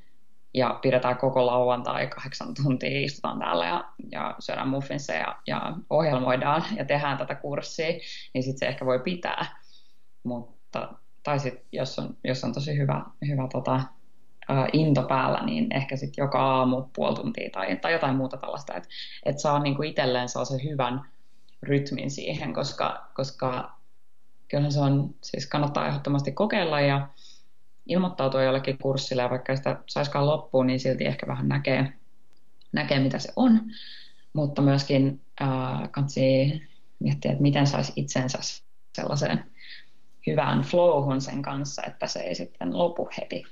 [0.54, 6.64] ja pidetään koko lauantai kahdeksan tuntia, istutaan täällä ja, ja syödään muffinseja ja, ja ohjelmoidaan
[6.76, 7.92] ja tehdään tätä kurssia,
[8.34, 9.60] niin sitten se ehkä voi pitää.
[10.22, 13.80] Mutta, tai sitten jos on, jos on tosi hyvä, hyvä tota,
[14.72, 18.88] into päällä, niin ehkä sitten joka aamu puoli tuntia tai, tai jotain muuta tällaista, että
[19.24, 21.00] et saa niinku itselleen se hyvän
[21.62, 23.76] rytmin siihen, koska, koska
[24.48, 27.08] kyllä se on, siis kannattaa ehdottomasti kokeilla ja
[27.86, 31.92] ilmoittautua jollekin kurssille ja vaikka sitä saiskaan loppuun, niin silti ehkä vähän näkee,
[32.72, 33.60] näkee mitä se on.
[34.32, 36.22] Mutta myöskin äh, kansi
[36.98, 38.38] miettiä, että miten saisi itsensä
[38.96, 39.44] sellaiseen
[40.26, 43.44] hyvään flowhun sen kanssa, että se ei sitten lopu heti.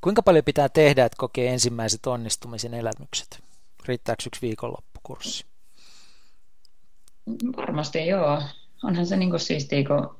[0.00, 3.44] Kuinka paljon pitää tehdä, että kokee ensimmäiset onnistumisen elämykset?
[3.88, 5.46] Riittääkö yksi viikonloppukurssi?
[7.56, 8.42] Varmasti joo
[8.84, 10.16] onhan se niin kuin siistiä, kun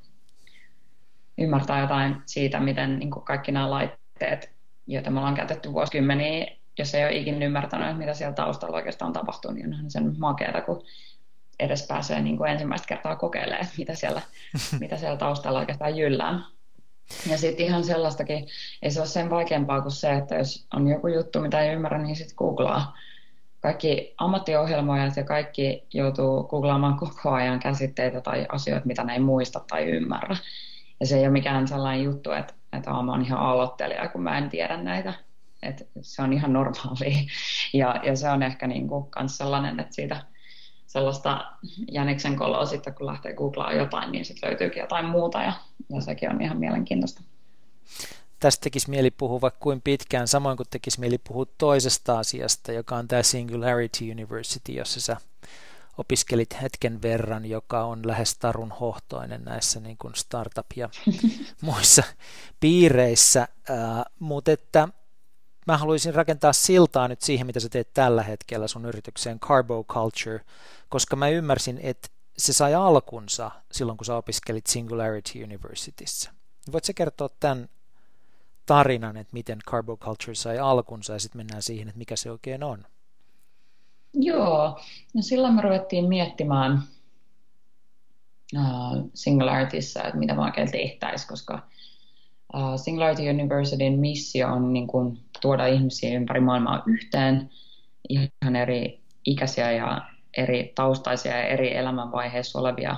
[1.38, 4.50] ymmärtää jotain siitä, miten niin kuin kaikki nämä laitteet,
[4.86, 9.50] joita me ollaan käytetty vuosikymmeniä, jos ei ole ikinä ymmärtänyt, mitä siellä taustalla oikeastaan tapahtuu,
[9.50, 10.82] niin onhan sen makeata, kun
[11.58, 14.22] edes pääsee niin kuin ensimmäistä kertaa kokeilemaan, mitä siellä,
[14.80, 16.40] mitä siellä taustalla oikeastaan jyllää.
[17.30, 18.46] Ja sitten ihan sellaistakin,
[18.82, 21.98] ei se ole sen vaikeampaa kuin se, että jos on joku juttu, mitä ei ymmärrä,
[21.98, 22.94] niin sitten googlaa
[23.60, 29.60] kaikki ammattiohjelmoijat ja kaikki joutuu googlaamaan koko ajan käsitteitä tai asioita, mitä ne ei muista
[29.68, 30.36] tai ymmärrä.
[31.00, 34.38] Ja se ei ole mikään sellainen juttu, että, että mä oon ihan aloittelija, kun mä
[34.38, 35.14] en tiedä näitä.
[35.62, 37.18] Että se on ihan normaalia.
[37.72, 40.24] Ja, ja se on ehkä niin kuin sellainen, että siitä
[40.88, 41.52] sellaista
[41.92, 45.52] jäniksen koloa sitten, kun lähtee googlaamaan jotain, niin sitten löytyykin jotain muuta ja,
[45.88, 47.22] ja sekin on ihan mielenkiintoista.
[48.40, 52.96] Tästä tekisi mieli puhua vaikka kuin pitkään, samoin kuin tekisi mieli puhua toisesta asiasta, joka
[52.96, 55.16] on tämä Singularity University, jossa sä
[55.98, 60.88] opiskelit hetken verran, joka on lähes tarun hohtoinen näissä niin kuin startup- ja
[61.60, 62.02] muissa
[62.60, 64.88] piireissä, uh, mutta että
[65.68, 70.40] mä haluaisin rakentaa siltaa nyt siihen, mitä sä teet tällä hetkellä sun yritykseen Carbo Culture,
[70.88, 76.30] koska mä ymmärsin, että se sai alkunsa silloin, kun sä opiskelit Singularity Universityssä.
[76.72, 77.68] Voitko kertoa tämän
[78.66, 82.84] tarinan, että miten carboculture sai alkunsa ja sitten mennään siihen, että mikä se oikein on.
[84.14, 84.80] Joo,
[85.14, 86.82] no silloin me ruvettiin miettimään
[88.56, 91.62] uh, Singularityssä, että mitä me oikein tehtäisiin, koska
[92.54, 97.50] uh, Singularity Universityn missio on niin kuin, tuoda ihmisiä ympäri maailmaa yhteen,
[98.08, 100.02] ihan eri ikäisiä ja
[100.36, 102.96] eri taustaisia ja eri elämänvaiheissa olevia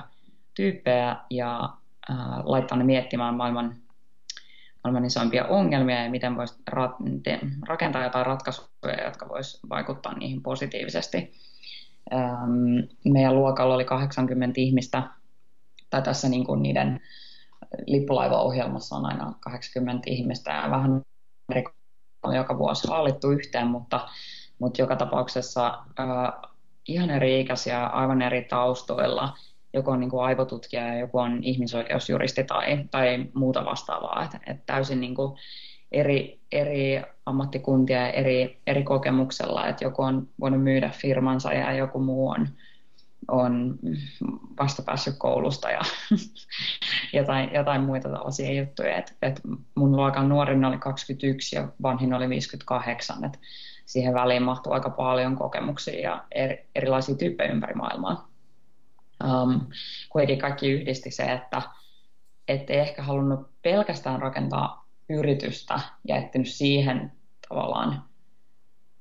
[0.53, 1.69] tyyppejä ja
[2.09, 3.75] uh, laittaa ne miettimään maailman
[4.83, 11.33] maailman isoimpia ongelmia ja miten voisi ra- rakentaa jotain ratkaisuja, jotka voisi vaikuttaa niihin positiivisesti.
[12.13, 15.03] Ähm, meidän luokalla oli 80 ihmistä,
[15.89, 16.99] tai tässä niin kuin niiden
[17.87, 21.01] lippulaivaohjelmassa on aina 80 ihmistä ja vähän
[22.23, 24.09] on joka vuosi hallittu yhteen, mutta,
[24.59, 25.67] mutta joka tapauksessa
[25.99, 26.51] äh,
[26.87, 29.33] ihan eri ikäisiä, aivan eri taustoilla–
[29.73, 34.23] joku on niin kuin aivotutkija ja joku on ihmisoikeusjuristi tai, tai muuta vastaavaa.
[34.23, 35.39] Että et täysin niin kuin
[35.91, 41.99] eri, eri ammattikuntia ja eri, eri kokemuksella, että joku on voinut myydä firmansa ja joku
[41.99, 42.47] muu on,
[43.27, 43.79] on
[44.59, 45.81] vasta päässyt koulusta ja
[47.19, 48.97] jotain, jotain muita tällaisia juttuja.
[48.97, 49.41] Et, et
[49.75, 53.39] mun luokan nuorin oli 21 ja vanhin oli 58, että
[53.85, 58.31] siihen väliin mahtuu aika paljon kokemuksia ja eri, erilaisia tyyppejä ympäri maailmaa
[59.23, 59.61] um,
[60.09, 61.61] kuitenkin kaikki yhdisti se, että
[62.47, 67.11] ei ehkä halunnut pelkästään rakentaa yritystä ja etsinyt siihen
[67.49, 68.03] tavallaan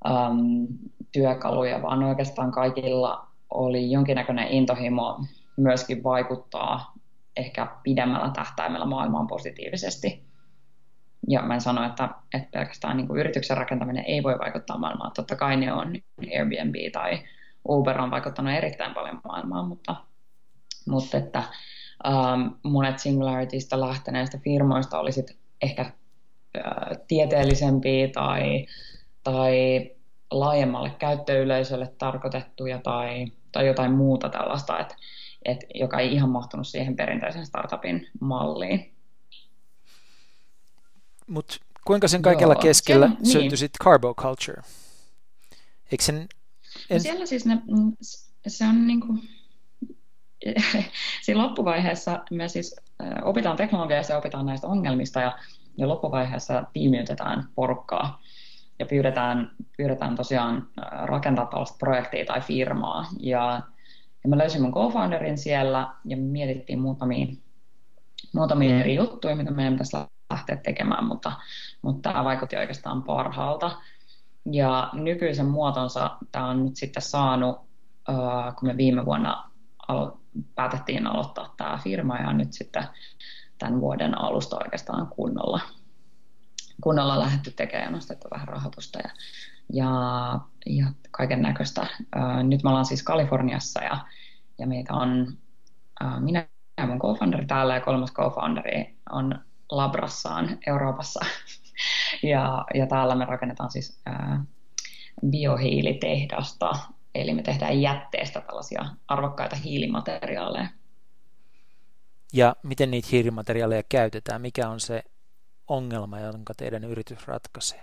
[0.09, 0.67] um,
[1.13, 5.25] työkaluja, vaan oikeastaan kaikilla oli jonkinnäköinen intohimo
[5.57, 6.93] myöskin vaikuttaa
[7.37, 10.25] ehkä pidemmällä tähtäimellä maailmaan positiivisesti.
[11.29, 15.13] Ja mä en sano, että, että pelkästään niin kuin yrityksen rakentaminen ei voi vaikuttaa maailmaan.
[15.13, 15.93] Totta kai ne on
[16.37, 17.23] Airbnb tai
[17.69, 19.97] Uber on vaikuttanut erittäin paljon maailmaan, mutta,
[20.89, 21.43] mutta että
[22.09, 25.93] um, monet Singularitysta lähteneistä firmoista olisit ehkä
[26.59, 28.67] uh, tieteellisempiä tai,
[29.25, 29.91] tai
[30.31, 34.97] laajemmalle käyttöyleisölle tarkoitettuja tai, tai jotain muuta tällaista, että,
[35.45, 38.93] että, joka ei ihan mahtunut siihen perinteisen startupin malliin.
[41.27, 43.59] Mutta kuinka sen kaikella Joo, keskellä sen, syntyi niin.
[43.59, 44.63] sitten Carbo Culture?
[45.93, 46.15] Eikö sen...
[46.17, 46.21] No
[46.91, 46.97] en...
[46.97, 47.97] No siellä siis ne, mm,
[48.47, 49.23] se on niin kuin,
[51.23, 52.77] siinä loppuvaiheessa me siis
[53.23, 55.39] opitaan teknologiaa ja opitaan näistä ongelmista ja,
[55.77, 58.23] ja loppuvaiheessa tiimiytetään porukkaa
[58.81, 60.69] ja pyydetään, pyydetään tosiaan
[61.03, 63.07] rakentaa tällaista projektia tai firmaa.
[63.19, 63.61] Ja,
[64.25, 67.27] ja mä löysin mun co-founderin siellä ja me mietittiin muutamia,
[68.35, 69.97] muutamia eri juttuja, mitä meidän pitäisi
[70.31, 71.33] lähteä tekemään, mutta,
[71.83, 73.71] mutta tämä vaikutti oikeastaan parhaalta.
[74.53, 77.57] Ja nykyisen muotonsa tämä on nyt sitten saanut,
[78.59, 79.51] kun me viime vuonna
[79.89, 80.21] alo-
[80.55, 82.85] päätettiin aloittaa tämä firma ja nyt sitten
[83.59, 85.61] tämän vuoden alusta oikeastaan kunnolla,
[86.81, 89.11] kunnolla lähdetty tekemään ja nostettu vähän rahoitusta ja,
[89.73, 89.91] ja,
[90.67, 91.87] ja kaiken näköistä.
[92.43, 93.99] Nyt me ollaan siis Kaliforniassa ja,
[94.59, 95.39] ja meitä on
[96.21, 96.47] minä
[96.81, 101.21] ja mun co-founderi täällä ja kolmas co-founderi on labrassaan Euroopassa.
[102.23, 104.03] ja, ja täällä me rakennetaan siis
[105.27, 106.71] biohiilitehdasta,
[107.15, 110.69] eli me tehdään jätteestä tällaisia arvokkaita hiilimateriaaleja.
[112.33, 114.41] Ja miten niitä hiilimateriaaleja käytetään?
[114.41, 115.03] Mikä on se
[115.71, 117.81] ongelma, jonka teidän yritys ratkaisee?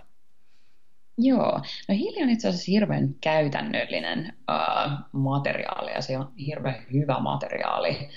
[1.18, 7.20] Joo, no hiili on itse asiassa hirveän käytännöllinen uh, materiaali ja se on hirveän hyvä
[7.20, 8.08] materiaali.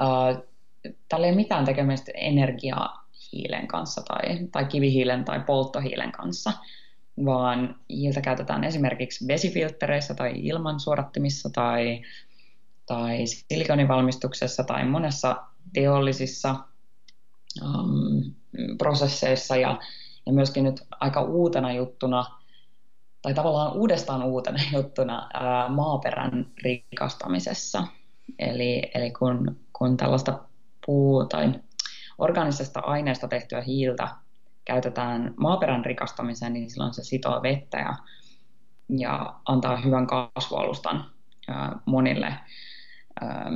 [0.00, 0.50] Uh,
[1.08, 6.52] tällä ei ole mitään tekemistä energiahiilen kanssa tai, tai kivihiilen tai polttohiilen kanssa,
[7.24, 12.02] vaan hiiltä käytetään esimerkiksi vesifilttereissä tai ilmansuodattimissa tai,
[12.86, 15.36] tai silikonivalmistuksessa tai monessa
[15.72, 16.56] teollisissa
[17.62, 18.34] um,
[18.78, 19.78] prosesseissa ja,
[20.26, 22.24] ja myöskin nyt aika uutena juttuna
[23.22, 27.86] tai tavallaan uudestaan uutena juttuna ää, maaperän rikastamisessa.
[28.38, 30.38] Eli, eli kun, kun tällaista
[30.86, 31.52] puu- tai
[32.18, 34.08] organisesta aineesta tehtyä hiiltä
[34.64, 37.94] käytetään maaperän rikastamiseen, niin silloin se sitoo vettä ja,
[38.98, 41.04] ja antaa hyvän kasvualustan
[41.48, 42.34] ää, monille
[43.20, 43.50] ää,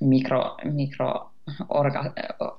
[0.00, 1.29] mikro, mikro
[1.68, 2.12] orga,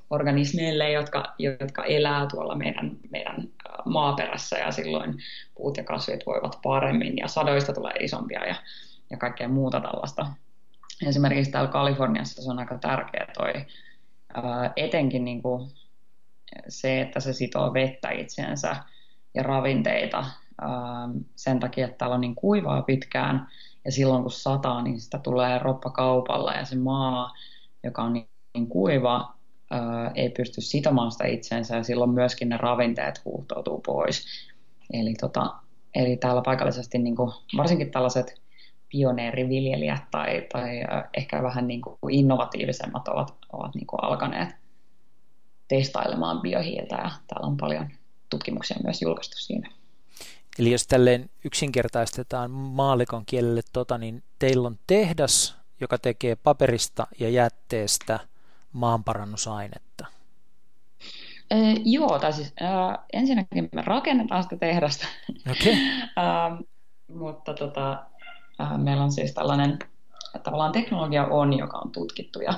[0.10, 3.36] organismeille, jotka, jotka elää tuolla meidän, meidän
[3.86, 5.18] maaperässä ja silloin
[5.56, 8.56] puut ja kasvit voivat paremmin ja sadoista tulee isompia ja,
[9.10, 10.28] ja kaikkea muuta tällaista.
[11.08, 13.54] Esimerkiksi täällä Kaliforniassa se on aika tärkeä toi,
[14.76, 15.72] etenkin niin kuin
[16.68, 18.76] se, että se sitoo vettä itseensä
[19.34, 20.26] ja ravinteita
[21.36, 23.48] sen takia, että täällä on niin kuivaa pitkään
[23.86, 27.34] ja silloin kun sataa, niin sitä tulee roppakaupalla ja se maa,
[27.84, 28.31] joka on niin
[28.70, 29.34] kuiva,
[29.72, 34.26] ää, ei pysty sitomaan sitä itsensä ja silloin myöskin ne ravinteet huuhtoutuu pois.
[34.94, 35.54] Eli, tota,
[35.96, 38.42] eli täällä paikallisesti niin kuin, varsinkin tällaiset
[38.90, 40.70] pioneeriviljelijät tai, tai
[41.18, 44.50] ehkä vähän niin kuin innovatiivisemmat ovat, ovat niin kuin alkaneet
[45.68, 47.90] testailemaan biohiiltä ja täällä on paljon
[48.30, 49.72] tutkimuksia myös julkaistu siinä.
[50.60, 57.30] Eli jos tälleen yksinkertaistetaan maalikon kielelle, tota, niin teillä on tehdas, joka tekee paperista ja
[57.30, 58.20] jätteestä–
[58.74, 60.06] maanparannusainetta?
[61.52, 65.08] Ee, joo, tai siis äh, ensinnäkin me rakennetaan sitä tehdasta,
[65.52, 65.74] okay.
[66.20, 66.60] äh,
[67.08, 68.04] mutta tota,
[68.62, 69.80] äh, meillä on siis tällainen
[70.44, 72.54] tavallaan teknologia on, joka on tutkittu ja,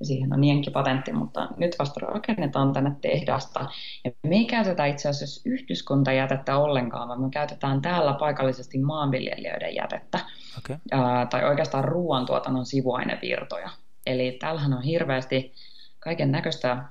[0.00, 0.40] ja siihen on
[0.72, 3.68] patentti, mutta nyt vasta rakennetaan tänne tehdasta.
[4.04, 10.20] Ja me ei käytetä itse asiassa yhdyskuntajätettä ollenkaan, vaan me käytetään täällä paikallisesti maanviljelijöiden jätettä
[10.58, 10.76] okay.
[10.92, 13.70] ää, tai oikeastaan ruoantuotannon sivuainevirtoja.
[14.06, 15.54] Eli täällähän on hirveästi
[15.98, 16.84] kaiken näköistä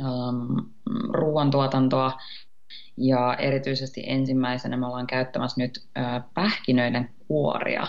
[0.00, 0.70] um,
[1.10, 2.18] ruoantuotantoa
[2.96, 7.86] ja erityisesti ensimmäisenä me ollaan käyttämässä nyt uh, pähkinöiden kuoria.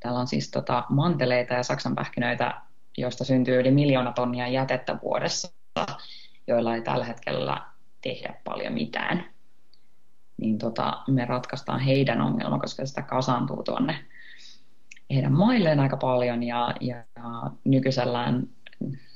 [0.00, 2.60] Täällä on siis tota, manteleita ja saksan pähkinöitä,
[2.98, 5.52] joista syntyy yli miljoona tonnia jätettä vuodessa,
[6.46, 7.62] joilla ei tällä hetkellä
[8.02, 9.24] tehdä paljon mitään.
[10.36, 14.04] Niin tota, me ratkaistaan heidän ongelma, koska sitä kasaantuu tuonne
[15.14, 17.04] heidän mailleen aika paljon ja, ja
[17.64, 18.48] nykyisellään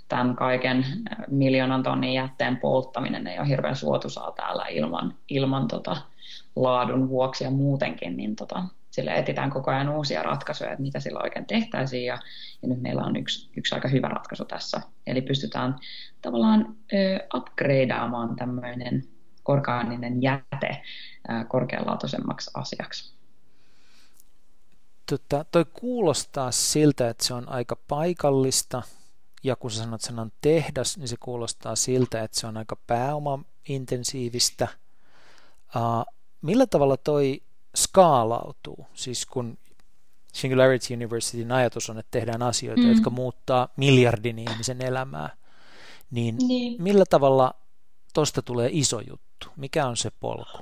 [0.08, 0.84] tämän kaiken
[1.30, 5.96] miljoonan tonnin jätteen polttaminen ei ole hirveän suotuisaa täällä ilman, ilman tota,
[6.56, 11.20] laadun vuoksi ja muutenkin, niin tota, sillä etsitään koko ajan uusia ratkaisuja, että mitä sillä
[11.22, 12.18] oikein tehtäisiin, ja,
[12.62, 14.80] ja nyt meillä on yksi, yksi aika hyvä ratkaisu tässä.
[15.06, 15.76] Eli pystytään
[16.22, 19.02] tavallaan ö, upgradeaamaan tämmöinen
[19.48, 20.82] orgaaninen jäte
[21.48, 23.21] korkealaatuisemmaksi asiaksi.
[25.10, 28.82] Tota, toi kuulostaa siltä, että se on aika paikallista,
[29.42, 34.68] ja kun sä sanot sanan tehdas, niin se kuulostaa siltä, että se on aika pääoma-intensiivistä.
[35.76, 37.42] Uh, millä tavalla toi
[37.74, 38.86] skaalautuu?
[38.94, 39.58] Siis kun
[40.32, 42.92] Singularity Universityn ajatus on, että tehdään asioita, mm.
[42.92, 45.36] jotka muuttaa miljardin ihmisen elämää,
[46.10, 46.82] niin, niin.
[46.82, 47.54] millä tavalla
[48.14, 49.48] tuosta tulee iso juttu?
[49.56, 50.58] Mikä on se polku?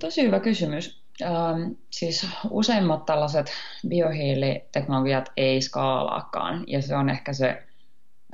[0.00, 0.99] Tosi hyvä kysymys.
[1.22, 3.52] Ähm, siis useimmat tällaiset
[3.88, 7.62] biohiiliteknologiat ei skaalaakaan, ja se on ehkä se,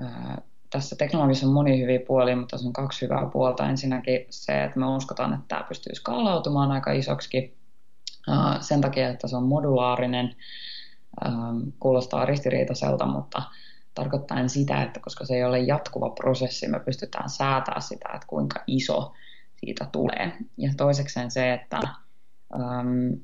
[0.05, 0.37] äh,
[0.71, 3.69] tässä teknologiassa on moni hyviä puolia, mutta se on kaksi hyvää puolta.
[3.69, 7.59] Ensinnäkin se, että me uskotaan, että tämä pystyy skaalautumaan aika isoksi
[8.29, 10.37] äh, sen takia, että se on modulaarinen,
[11.27, 13.43] ähm, kuulostaa ristiriitaiselta, mutta
[13.95, 18.65] tarkoittaen sitä, että koska se ei ole jatkuva prosessi, me pystytään säätämään sitä, että kuinka
[18.67, 19.13] iso
[19.57, 20.33] siitä tulee.
[20.57, 21.81] Ja toisekseen se, että
[22.55, 23.21] um,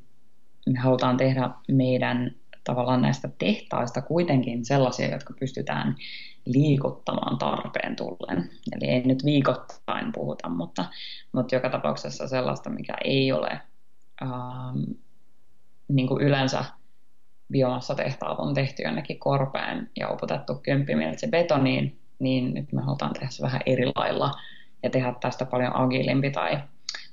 [0.66, 5.96] me halutaan tehdä meidän tavallaan näistä tehtaista kuitenkin sellaisia, jotka pystytään
[6.44, 8.50] liikuttamaan tarpeen tullen.
[8.72, 10.84] Eli ei nyt viikoittain puhuta, mutta,
[11.32, 13.60] mutta joka tapauksessa sellaista, mikä ei ole
[14.22, 14.94] um,
[15.88, 16.64] niin kuin yleensä
[17.52, 23.42] biomassatehtaat on tehty jonnekin korpeen ja upotettu kymppimiltsi betoniin, niin nyt me halutaan tehdä se
[23.42, 24.30] vähän eri lailla
[24.82, 26.62] ja tehdä tästä paljon agilimpi tai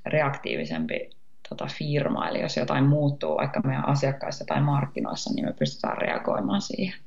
[0.06, 1.10] reaktiivisempi
[1.50, 2.28] tota, firma.
[2.28, 7.00] Eli jos jotain muuttuu vaikka meidän asiakkaissa tai markkinoissa, niin me pystytään reagoimaan siihen.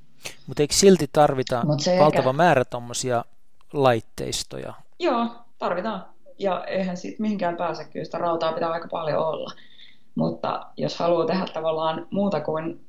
[0.47, 2.33] Mutta eikö silti tarvita Mut valtava eikä...
[2.33, 3.25] määrä tuommoisia
[3.73, 4.73] laitteistoja?
[4.99, 5.27] Joo,
[5.57, 6.05] tarvitaan.
[6.39, 9.51] Ja eihän siitä mihinkään pääse, kyllä sitä rautaa pitää aika paljon olla.
[10.15, 12.85] Mutta jos haluaa tehdä tavallaan muuta kuin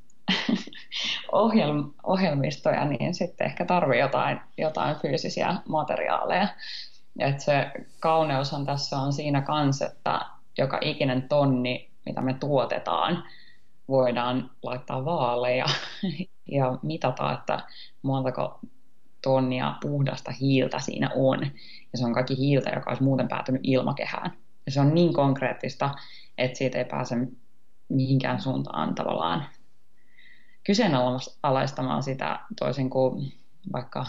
[1.43, 6.49] ohjelm- ohjelmistoja, niin sitten ehkä tarvii jotain, jotain fyysisiä materiaaleja.
[7.19, 10.21] Et se kauneushan tässä on siinä kanssa, että
[10.59, 13.25] joka ikinen tonni, mitä me tuotetaan,
[13.89, 15.67] voidaan laittaa vaaleja
[16.57, 17.61] ja mitata, että
[18.03, 18.61] montako
[19.23, 21.41] tonnia puhdasta hiiltä siinä on.
[21.93, 24.33] Ja se on kaikki hiiltä, joka olisi muuten päätynyt ilmakehään.
[24.67, 25.91] Ja se on niin konkreettista,
[26.39, 27.17] että siitä ei pääse
[27.89, 29.45] mihinkään suuntaan tavallaan
[30.65, 33.33] kyseenalaistamaan sitä toisin kuin
[33.73, 34.07] vaikka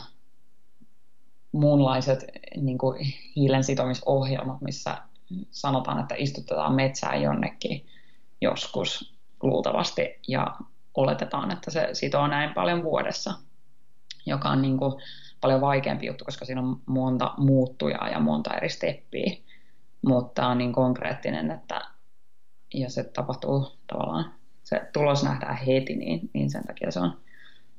[1.52, 2.26] muunlaiset
[2.58, 3.00] niin kuin
[3.36, 4.98] hiilen sitomisohjelmat, missä
[5.52, 7.86] sanotaan, että istutetaan metsää jonnekin
[8.42, 10.56] joskus luultavasti ja
[10.96, 13.34] oletetaan, että se sitoo näin paljon vuodessa,
[14.26, 15.02] joka on niin kuin
[15.42, 19.38] paljon vaikeampi juttu, koska siinä on monta muuttujaa ja monta eri steppiä,
[20.02, 21.82] mutta on niin konkreettinen, että
[22.74, 27.18] jos se tapahtuu tavallaan se tulos nähdään heti, niin, niin sen takia se on,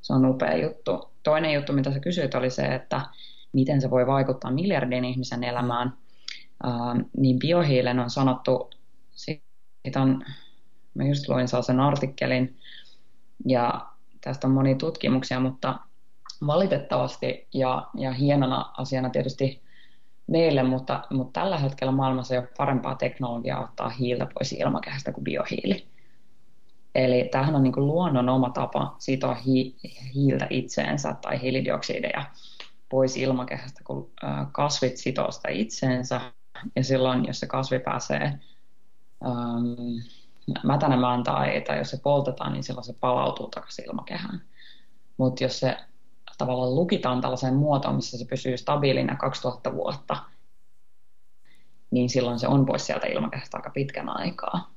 [0.01, 1.11] se on upea juttu.
[1.23, 3.01] Toinen juttu, mitä sä kysyit, oli se, että
[3.53, 5.93] miten se voi vaikuttaa miljardin ihmisen elämään.
[7.17, 8.69] Niin biohiilen on sanottu,
[9.11, 10.25] siitä on,
[10.93, 12.57] mä just luin sellaisen artikkelin,
[13.45, 13.87] ja
[14.21, 15.79] tästä on monia tutkimuksia, mutta
[16.47, 19.61] valitettavasti ja, ja hienona asiana tietysti
[20.27, 25.23] meille, mutta, mutta tällä hetkellä maailmassa ei ole parempaa teknologiaa ottaa hiiltä pois ilmakehästä kuin
[25.23, 25.87] biohiili.
[26.95, 29.75] Eli tämähän on niin kuin luonnon oma tapa sitoa hi-
[30.15, 32.25] hiiltä itseensä tai hiilidioksideja
[32.89, 34.11] pois ilmakehästä, kun
[34.51, 36.21] kasvit sitoo sitä itseensä.
[36.75, 38.39] Ja silloin, jos se kasvi pääsee
[39.25, 40.01] um,
[40.63, 44.41] mätänemään tai, tai jos se poltetaan, niin silloin se palautuu takaisin ilmakehään.
[45.17, 45.77] Mutta jos se
[46.37, 50.17] tavallaan lukitaan tällaiseen muotoon, missä se pysyy stabiilina 2000 vuotta,
[51.91, 54.71] niin silloin se on pois sieltä ilmakehästä aika pitkän aikaa.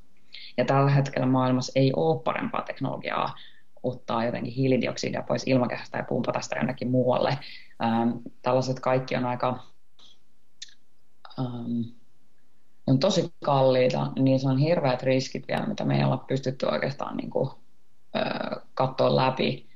[0.57, 3.35] Ja tällä hetkellä maailmassa ei ole parempaa teknologiaa
[3.83, 7.39] ottaa jotenkin hiilidioksidia pois ilmakehästä ja pumpata sitä jonnekin muualle.
[7.83, 8.11] Ähm,
[8.43, 9.70] tällaiset kaikki on aika
[11.41, 11.81] ähm,
[12.87, 17.17] on tosi kalliita, niin se on hirveät riskit vielä, mitä me ei olla pystytty oikeastaan
[17.17, 17.51] niin kuin,
[18.17, 19.71] äh, katsoa läpi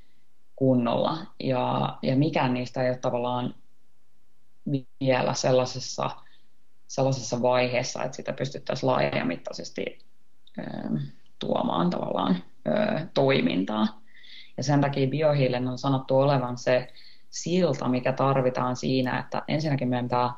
[0.56, 1.18] kunnolla.
[1.40, 3.54] Ja, ja mikään niistä ei ole tavallaan
[5.00, 6.10] vielä sellaisessa,
[6.86, 10.04] sellaisessa vaiheessa, että sitä pystyttäisiin laajamittaisesti
[11.38, 12.36] tuomaan tavallaan
[13.14, 14.00] toimintaa.
[14.56, 16.88] Ja sen takia biohiilen on sanottu olevan se
[17.30, 20.32] silta, mikä tarvitaan siinä, että ensinnäkin meidän pitää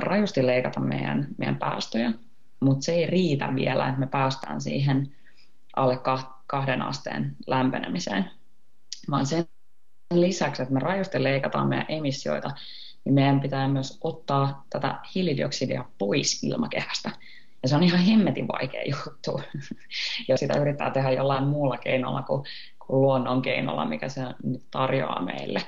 [0.00, 2.12] rajusti leikata meidän, meidän päästöjä,
[2.60, 5.14] mutta se ei riitä vielä, että me päästään siihen
[5.76, 5.98] alle
[6.46, 8.30] kahden asteen lämpenemiseen,
[9.10, 9.44] vaan sen
[10.14, 12.50] lisäksi, että me rajusti leikataan meidän emissioita,
[13.04, 17.10] niin meidän pitää myös ottaa tätä hiilidioksidia pois ilmakehästä.
[17.62, 19.40] Ja Ja se on ihan hemmetin vaikea juttu,
[20.28, 22.42] jos sitä yrittää tehdä jollain muulla keinolla kuin,
[22.86, 25.62] kuin luonnon keinolla, mikä se nyt tarjoaa meille.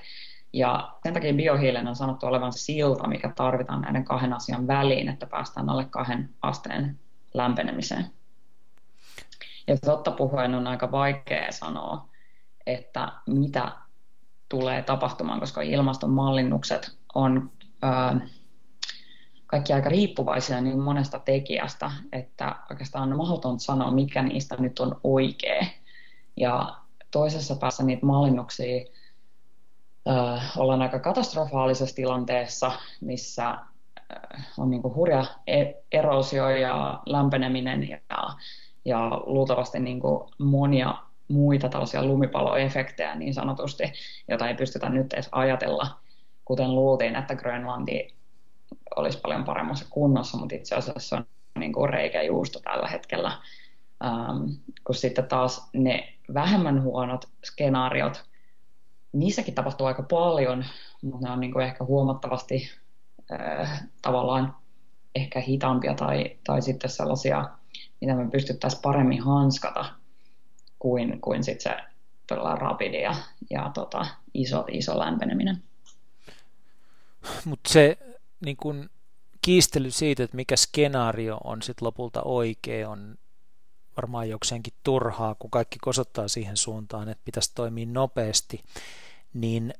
[0.52, 5.26] Ja sen takia biohiilen on sanottu olevan silta, mikä tarvitaan näiden kahden asian väliin, että
[5.26, 6.98] päästään alle kahden asteen
[7.34, 8.06] lämpenemiseen.
[9.66, 12.08] Ja totta puhuen on aika vaikea sanoa,
[12.66, 13.72] että mitä
[14.48, 17.50] tulee tapahtumaan, koska ilmastonmallinnukset on
[17.82, 18.20] ää,
[19.46, 25.00] kaikki aika riippuvaisia niin monesta tekijästä, että oikeastaan on mahdotonta sanoa, mikä niistä nyt on
[25.04, 25.66] oikea.
[26.36, 26.76] Ja
[27.10, 28.84] toisessa päässä niitä mallinnuksia
[30.56, 33.58] ollaan aika katastrofaalisessa tilanteessa, missä
[34.58, 37.98] on niin hurja e-, erosio ja lämpeneminen ja,
[38.84, 40.00] ja luultavasti niin
[40.38, 40.94] monia
[41.28, 43.92] muita tällaisia lumipaloefektejä niin sanotusti,
[44.28, 45.86] joita ei pystytä nyt edes ajatella,
[46.44, 48.14] kuten luultiin, että Grönlanti
[48.96, 51.26] olisi paljon paremmassa kunnossa, mutta itse asiassa on
[51.58, 53.32] niin kuin reikä juusto tällä hetkellä.
[54.04, 54.44] Ähm,
[54.84, 58.28] kun sitten taas ne vähemmän huonot skenaariot,
[59.12, 60.64] niissäkin tapahtuu aika paljon,
[61.02, 62.70] mutta ne on niin kuin ehkä huomattavasti
[63.32, 64.56] äh, tavallaan
[65.14, 67.48] ehkä hitaampia tai, tai sitten sellaisia,
[68.00, 69.84] mitä me pystyttäisiin paremmin hanskata
[70.78, 71.82] kuin, kuin sitten se
[72.26, 73.14] todella rapidi ja,
[73.50, 75.62] ja tota, iso, iso lämpeneminen.
[77.44, 77.98] Mutta se
[78.44, 78.90] niin kun,
[79.42, 83.18] kiistely siitä, että mikä skenaario on sitten lopulta oikea, on
[83.98, 88.64] varmaan jokseenkin turhaa, kun kaikki kosottaa siihen suuntaan, että pitäisi toimia nopeasti,
[89.34, 89.74] niin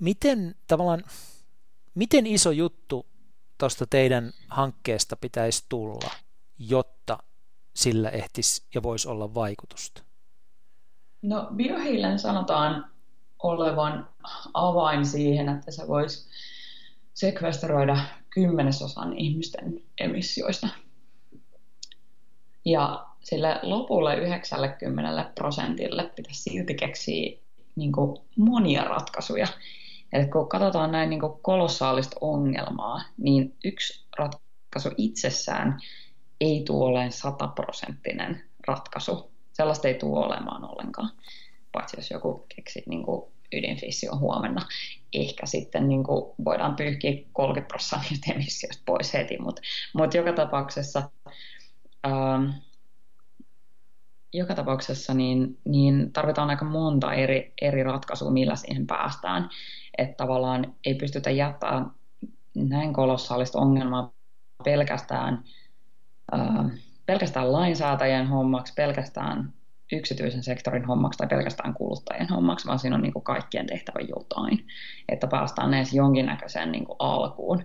[0.00, 1.04] miten tavallaan,
[1.94, 3.06] miten iso juttu
[3.58, 6.10] tuosta teidän hankkeesta pitäisi tulla,
[6.58, 7.18] jotta
[7.74, 10.02] sillä ehtisi ja voisi olla vaikutusta?
[11.22, 12.90] No biohiilen sanotaan
[13.42, 14.08] olevan
[14.54, 16.28] avain siihen, että se voisi
[17.14, 20.68] sekvesteroida kymmenesosan ihmisten emissioista.
[22.64, 27.38] Ja sille lopulle 90 prosentille pitäisi silti keksiä
[27.76, 29.46] niin kuin monia ratkaisuja.
[30.12, 35.78] Eli kun katsotaan näin niin kuin kolossaalista ongelmaa, niin yksi ratkaisu itsessään
[36.40, 39.30] ei tule olemaan sataprosenttinen ratkaisu.
[39.52, 41.10] Sellaista ei tule olemaan ollenkaan,
[41.72, 44.66] paitsi jos joku keksii niin kuin ydinfissio huomenna.
[45.12, 49.62] Ehkä sitten niin kuin voidaan pyyhkiä 30 prosenttia emissioista pois heti, mutta
[49.94, 51.10] mut joka tapauksessa,
[52.06, 52.50] ähm,
[54.32, 59.48] joka tapauksessa niin, niin tarvitaan aika monta eri, eri ratkaisua, millä siihen päästään.
[59.98, 61.90] Että tavallaan ei pystytä jättämään
[62.54, 64.12] näin kolossaalista ongelmaa
[64.64, 65.44] pelkästään,
[66.34, 66.66] äh,
[67.06, 69.52] pelkästään lainsäätäjien hommaksi, pelkästään
[69.92, 74.66] yksityisen sektorin hommaksi tai pelkästään kuluttajien hommaksi, vaan siinä on niin kuin kaikkien tehtävä jotain,
[75.08, 77.64] että päästään edes jonkinnäköiseen niin kuin alkuun.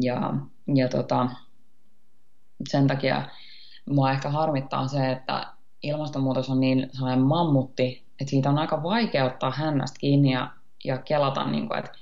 [0.00, 0.34] Ja,
[0.74, 1.28] ja tota,
[2.68, 3.22] sen takia
[3.90, 5.46] mua ehkä harmittaa se, että
[5.82, 10.50] ilmastonmuutos on niin sellainen mammutti, että siitä on aika vaikea ottaa hännästä kiinni ja,
[10.84, 11.92] ja kelata, niin kuin, että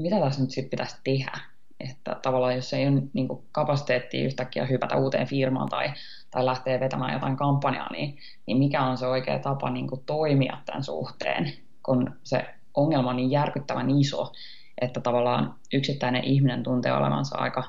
[0.00, 1.32] mitä tässä nyt sitten pitäisi tehdä.
[1.80, 5.92] Että tavallaan jos ei ole niin kuin kapasiteettia yhtäkkiä hypätä uuteen firmaan tai,
[6.30, 10.58] tai lähtee vetämään jotain kampanjaa, niin, niin mikä on se oikea tapa niin kuin toimia
[10.66, 14.32] tämän suhteen, kun se ongelma on niin järkyttävän iso,
[14.80, 17.64] että tavallaan yksittäinen ihminen tuntee olevansa aika,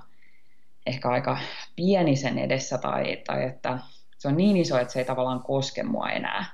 [0.86, 1.38] ehkä aika
[1.76, 3.80] pieni sen edessä tai, tai että
[4.18, 6.46] se on niin iso, että se ei tavallaan koske mua enää.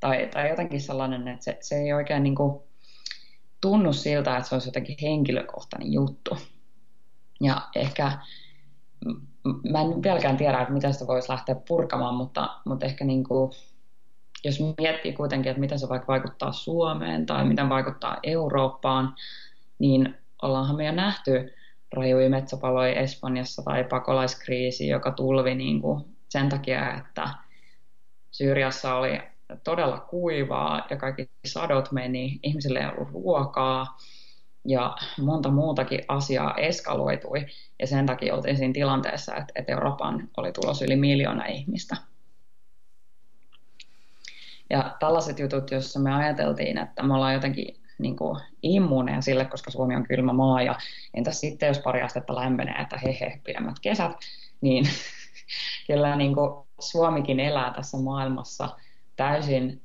[0.00, 2.62] Tai, tai jotenkin sellainen, että se, se ei oikein niin kuin
[3.60, 6.38] tunnu siltä, että se olisi jotenkin henkilökohtainen juttu.
[7.40, 8.18] Ja ehkä
[9.70, 13.52] mä en vieläkään tiedä, että miten sitä voisi lähteä purkamaan, mutta, mutta ehkä niin kuin,
[14.44, 19.14] jos miettii kuitenkin, että miten se vaikka vaikuttaa Suomeen tai miten vaikuttaa Eurooppaan,
[19.78, 21.54] niin ollaanhan me jo nähty
[21.92, 27.28] rajuja metsäpaloja Espanjassa tai pakolaiskriisi, joka tulvi niin kuin sen takia, että
[28.30, 29.20] Syyriassa oli
[29.64, 33.96] todella kuivaa ja kaikki sadot meni, ihmisille ei ollut ruokaa,
[34.64, 37.46] ja monta muutakin asiaa eskaloitui
[37.78, 41.96] ja sen takia oltiin siinä tilanteessa, että, että Euroopan oli tulossa yli miljoona ihmistä.
[44.70, 49.70] Ja tällaiset jutut, joissa me ajateltiin, että me ollaan jotenkin niin kuin immuuneja sille, koska
[49.70, 50.78] Suomi on kylmä maa ja
[51.14, 54.12] entäs sitten, jos pari astetta lämpenee, että he he, pidemmät kesät,
[54.60, 54.88] niin
[55.86, 58.68] kyllä niin kuin Suomikin elää tässä maailmassa
[59.16, 59.82] täysin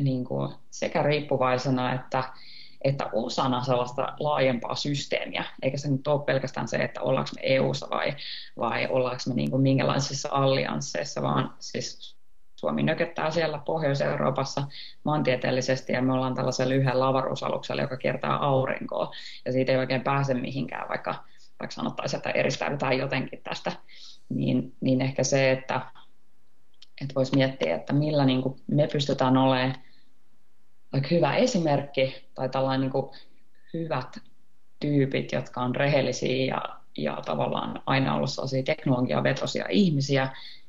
[0.00, 2.24] niin kuin sekä riippuvaisena että
[2.84, 7.90] että osana sellaista laajempaa systeemiä, eikä se nyt ole pelkästään se, että ollaanko me EU-ssa
[7.90, 8.16] vai,
[8.58, 12.19] vai ollaanko me niin kuin minkälaisissa alliansseissa, vaan siis
[12.60, 14.62] Suomi nököttää siellä Pohjois-Euroopassa
[15.04, 19.10] maantieteellisesti ja me ollaan tällaisella yhden lavaruusaluksella, joka kiertää aurinkoa
[19.44, 21.14] ja siitä ei oikein pääse mihinkään, vaikka,
[21.60, 23.72] vaikka sanottaisiin, että eristäydytään jotenkin tästä,
[24.28, 25.80] niin, niin ehkä se, että,
[27.02, 29.74] että voisi miettiä, että millä niin kuin me pystytään olemaan
[30.92, 33.10] vaikka hyvä esimerkki tai tällainen niin kuin
[33.74, 34.16] hyvät
[34.80, 36.62] tyypit, jotka on rehellisiä ja,
[36.96, 40.28] ja tavallaan aina ollut sellaisia teknologiavetosia ihmisiä,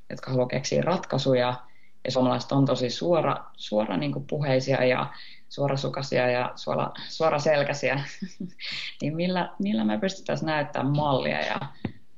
[0.10, 1.71] jotka haluaa keksiä ratkaisuja.
[2.06, 5.14] Ja suomalaiset on tosi suora, suora niin kuin puheisia ja
[5.50, 8.04] suorasukaisia ja suora, suoraselkäisiä.
[9.02, 11.60] niin millä, millä me pystyttäisiin näyttämään mallia ja,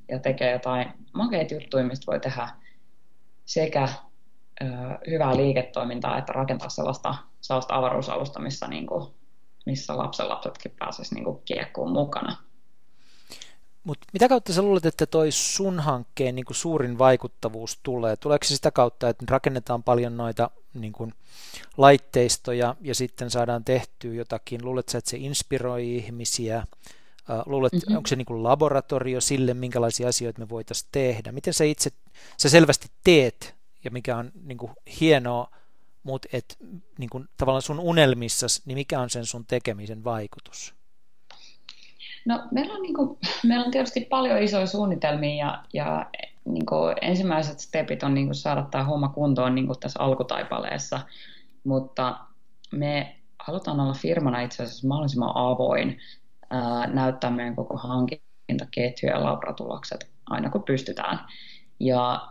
[0.09, 2.49] ja tekee jotain makeita juttuja, mistä voi tehdä
[3.45, 3.87] sekä
[4.61, 4.65] ö,
[5.09, 9.13] hyvää liiketoimintaa että rakentaa sellaista, sellaista avaruusalusta, missä, niin kuin,
[9.65, 12.37] missä lapsenlapsetkin pääsisivät niin kiekkuun mukana.
[13.83, 18.15] Mutta mitä kautta sä luulet, että toi sun hankkeen niin suurin vaikuttavuus tulee?
[18.15, 21.13] Tuleeko se sitä kautta, että rakennetaan paljon noita niin kuin,
[21.77, 24.65] laitteistoja ja sitten saadaan tehtyä jotakin?
[24.65, 26.67] Luulet sä, että se inspiroi ihmisiä?
[27.45, 27.97] Luulet, mm-hmm.
[27.97, 31.31] onko se niin kuin laboratorio sille, minkälaisia asioita me voitaisiin tehdä?
[31.31, 31.89] Miten sä itse,
[32.37, 35.51] sä selvästi teet ja mikä on niin kuin, hienoa,
[36.03, 36.57] mutta et,
[36.97, 40.75] niin kuin, tavallaan sun unelmissa, niin mikä on sen sun tekemisen vaikutus?
[42.25, 46.09] No, meillä, on, niin kuin, meillä on tietysti paljon isoja suunnitelmia ja, ja
[46.45, 51.01] niin kuin, ensimmäiset stepit on niin kuin, saada tämä homma kuntoon niin kuin tässä alkutaipaleessa,
[51.63, 52.19] mutta
[52.71, 55.97] me halutaan olla firmana itse asiassa mahdollisimman avoin
[56.49, 61.19] ää, näyttää meidän koko hankintaketju ja labratulokset aina kun pystytään.
[61.79, 62.27] Ja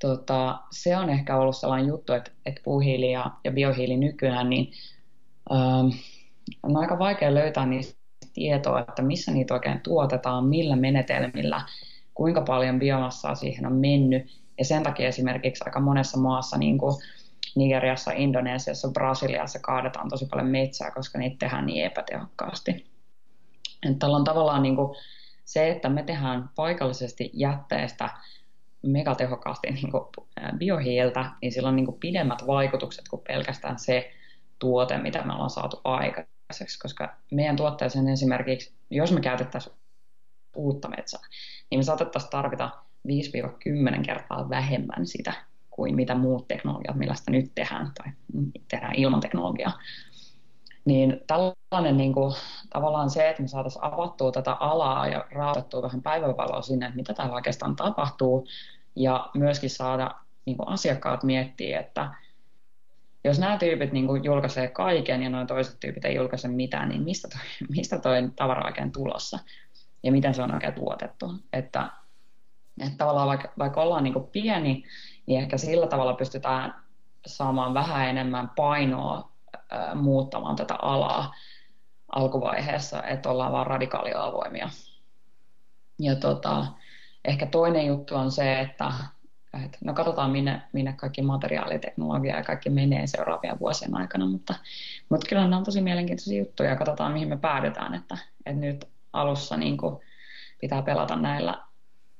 [0.00, 4.72] tota, se on ehkä ollut sellainen juttu, että, että puuhiili ja, ja biohiili nykyään, niin
[5.50, 5.58] ää,
[6.62, 8.03] on aika vaikea löytää niistä
[8.34, 11.62] tietoa, että missä niitä oikein tuotetaan, millä menetelmillä,
[12.14, 14.40] kuinka paljon biomassaa siihen on mennyt.
[14.58, 16.94] Ja sen takia esimerkiksi aika monessa maassa, niin kuin
[17.54, 22.86] Nigeriassa, Indonesiassa, Brasiliassa kaadetaan tosi paljon metsää, koska niitä tehdään niin epätehokkaasti.
[23.98, 24.96] Tällä on tavallaan niin kuin
[25.44, 28.10] se, että me tehdään paikallisesti jätteestä
[28.82, 34.10] megatehokkaasti niin biohiiltä, niin sillä on niin kuin pidemmät vaikutukset kuin pelkästään se
[34.58, 39.76] tuote, mitä me ollaan saatu aikaan aikaiseksi, koska meidän tuotteeseen esimerkiksi, jos me käytettäisiin
[40.56, 41.20] uutta metsää,
[41.70, 42.70] niin me saatettaisiin tarvita
[43.08, 45.32] 5-10 kertaa vähemmän sitä
[45.70, 48.12] kuin mitä muut teknologiat, millä sitä nyt tehdään, tai
[48.68, 49.78] tehdään ilman teknologiaa.
[50.84, 52.34] Niin tällainen niin kuin,
[52.70, 57.14] tavallaan se, että me saataisiin avattua tätä alaa ja rauhoittua vähän päivänvaloa sinne, että mitä
[57.14, 58.46] täällä oikeastaan tapahtuu,
[58.96, 60.10] ja myöskin saada
[60.44, 62.14] niin kuin asiakkaat miettiä, että
[63.24, 67.02] jos nämä tyypit niin kuin julkaisee kaiken ja nuo toiset tyypit ei julkaise mitään, niin
[67.02, 67.40] mistä toi,
[67.76, 69.38] mistä toi tavara oikein tulossa
[70.02, 71.34] ja miten se on oikein tuotettu.
[71.52, 71.90] Että,
[72.80, 74.84] että tavallaan vaikka, vaikka ollaan niin kuin pieni,
[75.26, 76.84] niin ehkä sillä tavalla pystytään
[77.26, 79.32] saamaan vähän enemmän painoa
[79.70, 81.34] ää, muuttamaan tätä alaa
[82.12, 84.68] alkuvaiheessa, että ollaan vaan radikaalia avoimia.
[85.98, 86.66] Ja tota,
[87.24, 88.92] ehkä toinen juttu on se, että
[89.64, 94.54] että no katsotaan minne, minne kaikki materiaaliteknologia ja kaikki menee seuraavien vuosien aikana, mutta,
[95.08, 98.88] mutta kyllä nämä on tosi mielenkiintoisia juttuja ja katsotaan mihin me päädytään, että, että nyt
[99.12, 99.96] alussa niin kuin
[100.60, 101.64] pitää pelata näillä,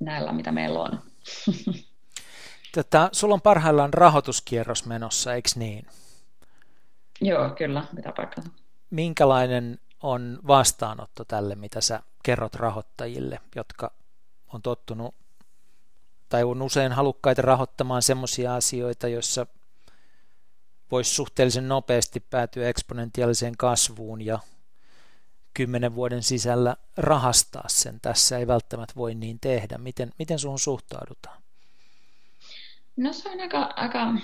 [0.01, 1.01] näillä, mitä meillä on.
[2.75, 5.87] Tätä, sulla on parhaillaan rahoituskierros menossa, eikö niin?
[7.21, 8.51] Joo, kyllä, pitää paikkansa.
[8.91, 13.91] Minkälainen on vastaanotto tälle, mitä sä kerrot rahoittajille, jotka
[14.53, 15.15] on tottunut
[16.35, 19.47] tai on usein halukkaita rahoittamaan semmoisia asioita, joissa
[20.91, 24.39] voisi suhteellisen nopeasti päätyä eksponentiaaliseen kasvuun ja
[25.55, 28.01] kymmenen vuoden sisällä rahastaa sen.
[28.01, 29.79] Tässä ei välttämättä voi niin tehdä.
[29.79, 31.43] Miten, miten suhun suhtaudutaan?
[32.97, 34.15] No se on aika, aika,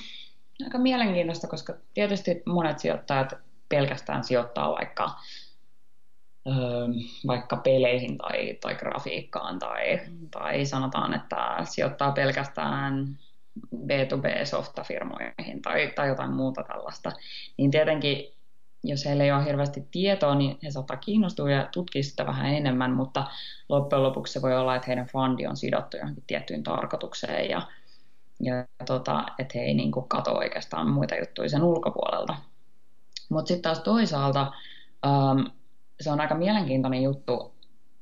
[0.64, 3.34] aika mielenkiintoista, koska tietysti monet sijoittajat
[3.68, 5.10] pelkästään sijoittaa vaikka
[7.26, 13.18] vaikka peleihin tai, tai grafiikkaan tai, tai sanotaan, että sijoittaa pelkästään
[13.76, 17.12] B2B-softafirmoihin tai, tai jotain muuta tällaista,
[17.56, 18.34] niin tietenkin
[18.84, 22.90] jos heillä ei ole hirveästi tietoa, niin he saattaa kiinnostua ja tutkia sitä vähän enemmän,
[22.90, 23.26] mutta
[23.68, 27.62] loppujen lopuksi se voi olla, että heidän fundi on sidottu johonkin tiettyyn tarkoitukseen ja,
[28.40, 32.36] ja tota, että he ei niin kuin kato oikeastaan muita juttuja sen ulkopuolelta.
[33.28, 34.52] Mutta sitten taas toisaalta
[35.06, 35.50] um,
[36.00, 37.54] se on aika mielenkiintoinen juttu,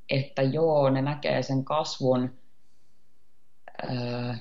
[0.09, 2.39] että joo, ne näkee sen kasvun.
[3.83, 4.33] Öö,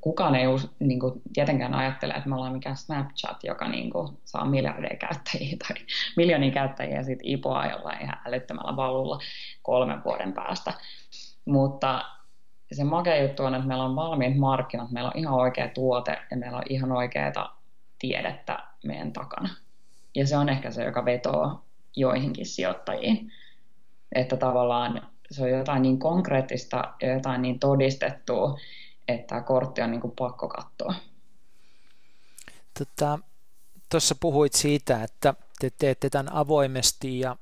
[0.00, 0.46] kukaan ei
[0.78, 5.56] niin kuin, tietenkään ajattele, että me ollaan mikään Snapchat, joka niin kuin, saa miljardeja käyttäjiä
[5.68, 5.76] tai
[6.16, 9.18] miljoonia käyttäjiä ja sitten ipoa jollain ihan älyttömällä valulla
[9.62, 10.72] kolmen vuoden päästä.
[11.44, 12.04] Mutta
[12.72, 16.36] se makea juttu on, että meillä on valmiit markkinat, meillä on ihan oikea tuote ja
[16.36, 17.62] meillä on ihan oikeaa
[17.98, 19.48] tiedettä meidän takana.
[20.14, 21.65] Ja se on ehkä se, joka vetoo
[21.96, 23.32] joihinkin sijoittajiin.
[24.14, 28.58] Että tavallaan se on jotain niin konkreettista ja jotain niin todistettua,
[29.08, 30.94] että tämä kortti on niin kuin pakko katsoa.
[32.78, 33.18] Tota,
[33.88, 37.36] tuossa puhuit siitä, että te teette tämän avoimesti ja,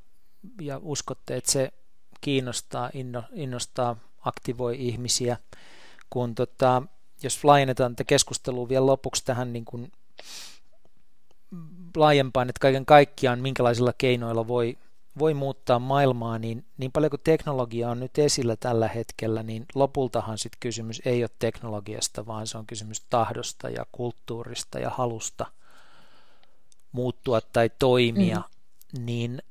[0.61, 1.73] ja uskotte, että se
[2.21, 5.37] kiinnostaa, inno, innostaa, aktivoi ihmisiä.
[6.11, 6.83] Kun tota,
[7.23, 9.93] jos laajennetaan tätä keskustelua vielä lopuksi tähän niin kuin
[11.97, 14.79] laajempaan, että kaiken kaikkiaan minkälaisilla keinoilla voi,
[15.19, 20.39] voi muuttaa maailmaa, niin, niin paljon kuin teknologia on nyt esillä tällä hetkellä, niin lopultahan
[20.39, 25.47] sitten kysymys ei ole teknologiasta, vaan se on kysymys tahdosta ja kulttuurista ja halusta
[26.93, 28.43] muuttua tai toimia,
[28.99, 29.07] mm.
[29.07, 29.43] niin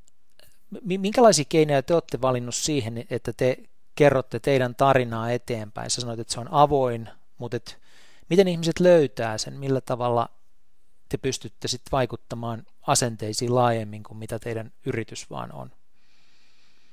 [0.82, 3.58] minkälaisia keinoja te olette valinnut siihen, että te
[3.96, 5.90] kerrotte teidän tarinaa eteenpäin?
[5.90, 7.78] Sä sanoit, että se on avoin, mutta et,
[8.30, 10.30] miten ihmiset löytää sen, millä tavalla
[11.10, 15.72] te pystytte sitten vaikuttamaan asenteisiin laajemmin kuin mitä teidän yritys vaan on?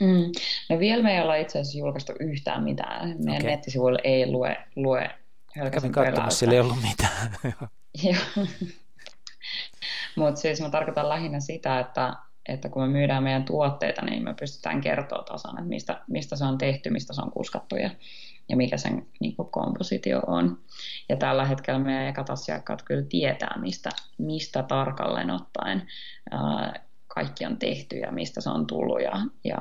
[0.01, 0.33] Mm.
[0.69, 3.09] No vielä me ei olla itse asiassa julkaistu yhtään mitään.
[3.09, 3.51] Meidän okay.
[3.51, 5.11] nettisivuilla ei lue, lue
[5.73, 7.37] Kävin katsomassa, sillä ei ollut mitään.
[10.17, 12.13] Mutta siis mä tarkoitan lähinnä sitä, että,
[12.49, 16.45] että kun me myydään meidän tuotteita, niin me pystytään kertoa tasan, että mistä, mistä se
[16.45, 17.91] on tehty, mistä se on kuskattu ja,
[18.51, 20.59] ja mikä sen niin kuin, kompositio on.
[21.09, 25.87] Ja tällä hetkellä meidän ekat asiakkaat kyllä tietää, mistä, mistä tarkalleen ottaen
[26.31, 29.13] ää, kaikki on tehty ja mistä se on tullut ja,
[29.45, 29.59] ja,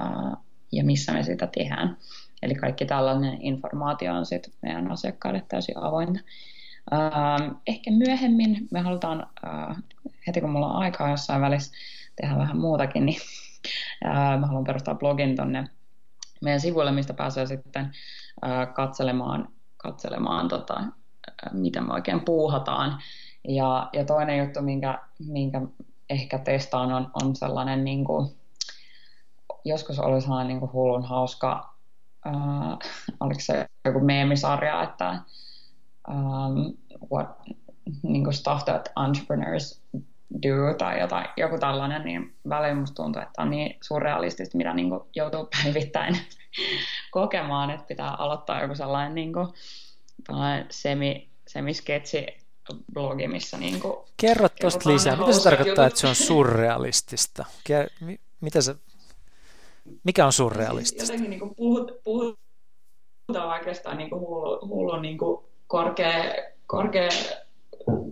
[0.71, 1.97] ja missä me sitä tehdään.
[2.41, 6.19] Eli kaikki tällainen informaatio on sitten meidän asiakkaille täysin avointa.
[7.67, 9.27] Ehkä myöhemmin me halutaan,
[10.27, 11.73] heti kun mulla on aikaa jossain välissä
[12.21, 13.21] tehdä vähän muutakin, niin
[14.39, 15.67] mä haluan perustaa blogin tonne
[16.41, 17.91] meidän sivuille, mistä pääsee sitten
[18.73, 22.99] katselemaan, katselemaan tota, uh, mitä me oikein puuhataan.
[23.47, 25.61] Ja, ja toinen juttu, minkä, minkä
[26.09, 28.35] ehkä testaan, on, on sellainen, niin kuin,
[29.65, 31.73] joskus oli sellainen niin kuin hullun hauska,
[32.27, 32.77] uh,
[33.19, 35.21] oliko se joku meemisarja, että
[36.09, 36.77] um,
[37.11, 37.27] what,
[38.03, 39.81] niin kuin stuff that entrepreneurs
[40.34, 44.89] do tai jotain, joku tällainen, niin väliin musta tuntuu, että on niin surrealistista, mitä niin
[44.89, 46.17] kuin joutuu päivittäin
[47.11, 49.47] kokemaan, että pitää aloittaa joku sellainen niin kuin,
[50.69, 52.25] semi, semisketsi
[52.93, 55.15] blogi, missä niin kuin, Kerro tuosta lisää.
[55.15, 57.45] Mitä se tarkoittaa, että se on surrealistista?
[58.41, 58.75] Mitä se,
[60.03, 61.03] mikä on surrealistista?
[61.03, 66.23] Jotenkin niin kuin puhut, puhutaan oikeastaan niin kuin hullu, hullu niin kuin korkea,
[66.67, 67.09] korkea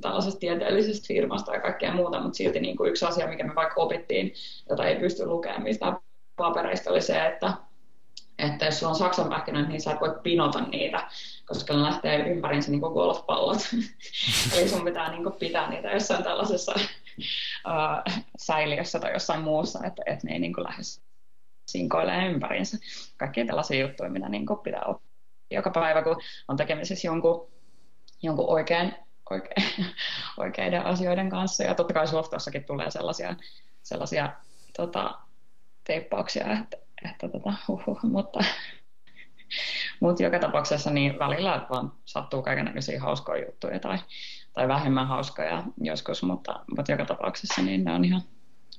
[0.01, 3.81] tällaisesta tieteellisestä firmasta ja kaikkea muuta, mutta silti niin kuin yksi asia, mikä me vaikka
[3.81, 4.33] opittiin,
[4.69, 5.97] jota ei pysty lukemaan mistään
[6.35, 7.53] papereista, oli se, että,
[8.39, 11.07] että jos sulla on saksan pähkinöitä, niin sä et voi pinota niitä,
[11.45, 13.57] koska ne lähtee ympärinsä niin kuin golfpallot.
[14.53, 20.03] Eli sun pitää niin kuin pitää niitä jossain tällaisessa uh, säiliössä tai jossain muussa, että,
[20.05, 20.81] että ne ei niin kuin lähde
[21.67, 22.77] sinkoilemaan ympärinsä.
[23.17, 25.07] Kaikkia tällaisia juttuja, mitä niin kuin pitää oppia
[25.51, 27.47] joka päivä, kun on tekemisissä jonkun,
[28.23, 28.93] jonkun oikein,
[29.29, 29.75] oikein,
[30.37, 31.63] oikeiden asioiden kanssa.
[31.63, 33.35] Ja totta kai softossakin tulee sellaisia,
[33.83, 34.33] sellaisia
[34.77, 35.19] tota,
[35.83, 38.39] teippauksia, että, että tota, uhuh, mutta,
[40.01, 43.97] mutta joka tapauksessa niin välillä vaan sattuu kaikenlaisia hauskoja juttuja tai,
[44.53, 48.21] tai vähemmän hauskoja joskus, mutta, mutta joka tapauksessa niin ne on ihan,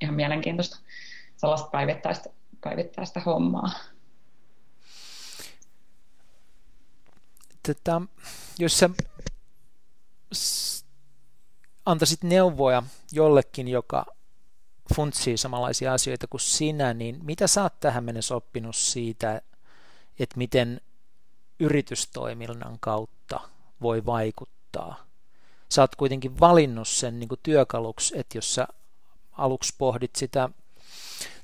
[0.01, 0.79] ihan mielenkiintoista
[1.37, 2.31] sellaista päivittäistä,
[2.61, 3.71] päivittäistä hommaa.
[7.63, 8.01] Tätä,
[8.59, 8.91] jos sä
[11.87, 14.07] antaisit neuvoja jollekin, joka
[14.95, 19.43] funtsii samanlaisia asioita kuin sinä, niin mitä sä oot tähän mennessä oppinut siitä,
[20.19, 20.81] että miten
[21.61, 23.41] yritystoiminnan kautta
[23.83, 25.07] voi vaikuttaa?
[25.69, 28.69] Sä oot kuitenkin valinnut sen niin kuin työkaluksi, että jos sä
[29.33, 30.49] aluksi pohdit sitä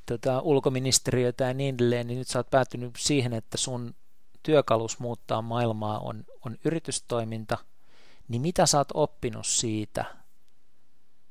[0.06, 3.94] tota, ulkoministeriötä ja niin edelleen, niin nyt sä oot päätynyt siihen, että sun
[4.42, 7.58] työkalus muuttaa maailmaa on, on yritystoiminta,
[8.28, 10.04] niin mitä sä oot oppinut siitä,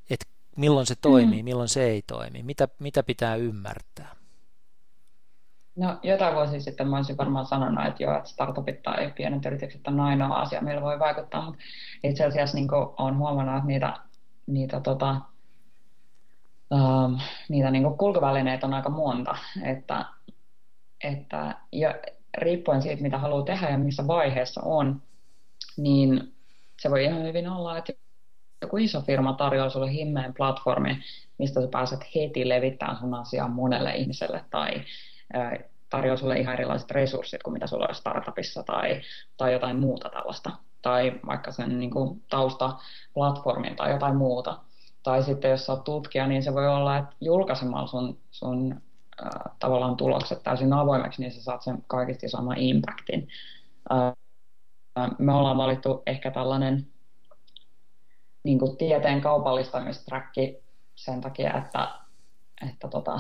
[0.10, 0.26] että
[0.58, 1.46] milloin se toimii, mm.
[1.46, 4.16] milloin se ei toimi, mitä, mitä pitää ymmärtää?
[5.76, 9.88] No jotain vuosia sitten mä olisin varmaan sanonut, että joo, että startupit tai pienet yritykset
[9.88, 11.62] on ainoa asia, millä voi vaikuttaa, mutta
[12.04, 12.68] itse asiassa niin
[12.98, 13.94] olen huomannut, että niitä,
[14.48, 15.16] niitä, tota,
[16.72, 17.20] um,
[17.50, 20.06] niitä niin kulkuvälineitä on aika monta, että,
[21.04, 21.94] että jo,
[22.38, 25.02] riippuen siitä, mitä haluaa tehdä ja missä vaiheessa on,
[25.78, 26.33] niin
[26.80, 27.94] se voi ihan hyvin olla, että
[28.62, 31.04] joku iso firma tarjoaa sinulle himmeen platformi,
[31.38, 34.82] mistä sä pääset heti levittämään sun asiaa monelle ihmiselle tai
[35.90, 39.02] tarjoaa sinulle ihan erilaiset resurssit kuin mitä sulla on startupissa tai,
[39.38, 40.52] tai jotain muuta tällaista.
[40.82, 44.60] Tai vaikka sen niin kuin, taustaplatformin tai jotain muuta.
[45.04, 48.82] Tai sitten jos olet tutkija, niin se voi olla, että julkaisemalla sun, sun
[49.26, 53.28] äh, tavallaan tulokset täysin avoimeksi, niin sä saat sen kaikista isomman impactin.
[53.92, 54.14] Äh,
[55.20, 56.88] me ollaan valittu ehkä tällainen
[58.44, 60.58] niin kuin tieteen kaupallistamistrakki
[60.96, 61.92] sen takia, että,
[62.70, 63.20] että, tota,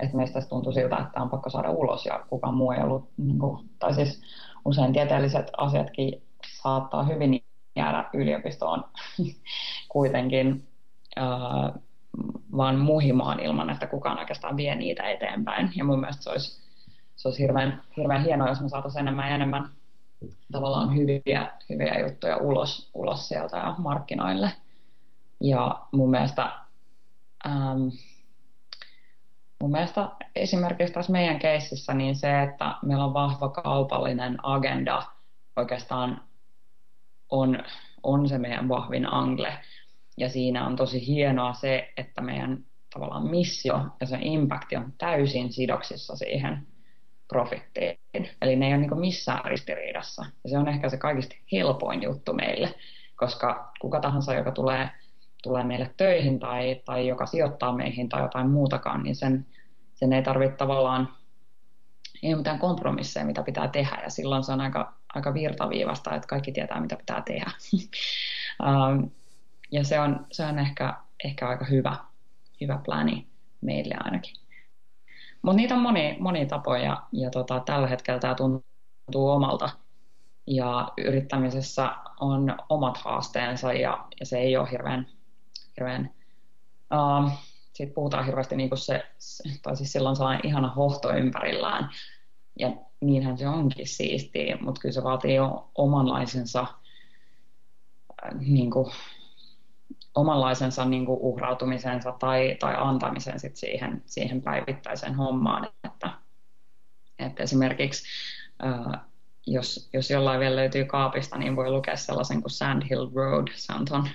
[0.00, 3.38] että meistä tuntuu siltä, että on pakko saada ulos ja kukaan muu ei ollut, niin
[3.38, 4.22] kuin, tai siis
[4.64, 6.22] usein tieteelliset asiatkin
[6.62, 7.44] saattaa hyvin
[7.76, 8.84] jäädä yliopistoon
[9.92, 10.68] kuitenkin
[11.18, 11.82] äh,
[12.56, 15.72] vaan muhimaan ilman, että kukaan oikeastaan vie niitä eteenpäin.
[15.76, 16.62] Ja mun mielestä se olisi,
[17.16, 19.70] se olisi hirveän, hirveän hienoa, jos me saataisiin enemmän ja enemmän
[20.52, 24.50] tavallaan hyviä, hyviä juttuja ulos, ulos sieltä markkinoille.
[25.40, 26.52] Ja mun mielestä,
[27.46, 27.88] ähm,
[29.60, 35.02] mun mielestä esimerkiksi tässä meidän keississä niin se, että meillä on vahva kaupallinen agenda
[35.56, 36.20] oikeastaan
[37.30, 37.58] on,
[38.02, 39.58] on se meidän vahvin angle.
[40.16, 42.64] Ja siinä on tosi hienoa se, että meidän
[42.94, 46.66] tavallaan missio ja se impakti on täysin sidoksissa siihen
[47.34, 47.98] profittiin.
[48.42, 50.26] Eli ne ei ole niin missään ristiriidassa.
[50.44, 52.74] Ja se on ehkä se kaikista helpoin juttu meille,
[53.16, 54.90] koska kuka tahansa, joka tulee,
[55.42, 59.46] tulee meille töihin tai, tai joka sijoittaa meihin tai jotain muutakaan, niin sen,
[59.94, 61.08] sen ei tarvitse tavallaan,
[62.22, 64.00] ei ole mitään kompromisseja, mitä pitää tehdä.
[64.02, 67.50] Ja silloin se on aika, aika virtaviivasta, että kaikki tietää, mitä pitää tehdä.
[68.62, 69.10] Um,
[69.76, 71.96] ja se on, se on ehkä, ehkä aika hyvä,
[72.60, 73.26] hyvä plani
[73.60, 74.43] meille ainakin.
[75.44, 79.70] Mutta niitä on moni, moni tapoja ja tota, tällä hetkellä tämä tuntuu omalta.
[80.46, 85.06] Ja yrittämisessä on omat haasteensa ja, ja se ei ole hirveän,
[85.76, 86.14] hirveän
[86.94, 87.30] uh,
[87.72, 89.02] siitä puhutaan hirveästi niin se,
[89.62, 91.90] tai siis silloin sellainen ihana hohto ympärillään.
[92.58, 95.36] Ja niinhän se onkin siistiä, mutta kyllä se vaatii
[95.74, 96.66] omanlaisensa
[98.38, 98.92] niin kuin,
[100.14, 105.68] omanlaisensa niin kuin uhrautumisensa tai, tai antamisen sit siihen, siihen päivittäiseen hommaan.
[105.84, 106.10] Että,
[107.18, 108.04] että esimerkiksi
[108.64, 109.00] äh,
[109.46, 113.72] jos, jos jollain vielä löytyy kaapista, niin voi lukea sellaisen kuin Sand Hill Road, se
[113.72, 114.08] on tuon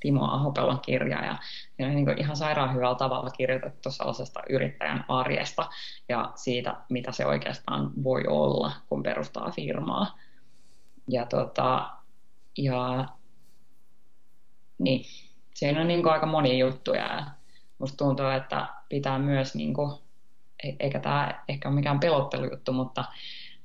[0.00, 1.38] Timo Ahopelon kirja, ja
[1.76, 5.68] se on niin ihan sairaan hyvällä tavalla kirjoitettu sellaisesta yrittäjän arjesta
[6.08, 10.18] ja siitä, mitä se oikeastaan voi olla, kun perustaa firmaa.
[11.08, 11.90] Ja, tota,
[12.58, 13.08] ja
[14.78, 15.04] niin,
[15.54, 17.24] siinä on niin kuin aika monia juttuja ja
[17.78, 19.92] musta tuntuu, että pitää myös, niin kuin,
[20.64, 23.04] e- eikä tämä ehkä ole mikään pelottelujuttu, mutta,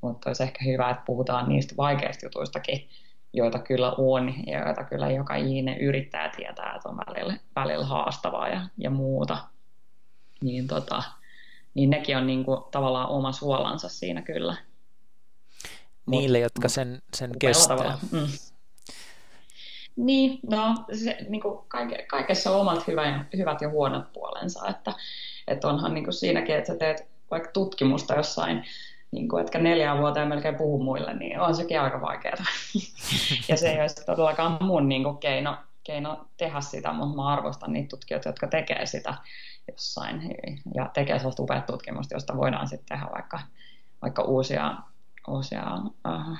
[0.01, 2.89] mutta olisi ehkä hyvä, että puhutaan niistä vaikeista jutuistakin,
[3.33, 8.49] joita kyllä on ja joita kyllä joka ihminen yrittää tietää, että on välillä, välillä haastavaa
[8.49, 9.37] ja, ja muuta.
[10.41, 11.03] Niin, tota,
[11.73, 14.55] niin nekin on niin kuin, tavallaan oma suolansa siinä kyllä.
[16.05, 17.97] Niille, Mut, jotka sen, sen kestää.
[18.11, 18.27] Mm.
[19.95, 24.93] Niin, no se, niin kuin kaike, kaikessa on omat hyvä, hyvät ja huonot puolensa, että,
[25.47, 28.63] että onhan niin kuin siinäkin, että sä teet vaikka tutkimusta jossain,
[29.11, 32.35] niin kuin, etkä neljään vuoteen melkein puhu muille, niin on sekin aika vaikeaa.
[33.49, 37.73] ja se ei olisi todellakaan mun niin kuin keino, keino tehdä sitä, mutta mä arvostan
[37.73, 39.13] niitä tutkijoita, jotka tekee sitä
[39.71, 40.35] jossain
[40.75, 43.39] ja tekee sellaista upeat tutkimusta, josta voidaan sitten tehdä vaikka,
[44.01, 44.75] vaikka uusia,
[45.27, 46.37] uusia uh,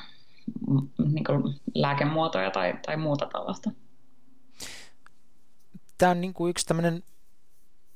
[0.98, 3.72] niin kuin lääkemuotoja tai, tai muuta tällaista.
[5.98, 7.04] Tämä on niin kuin yksi tämmöinen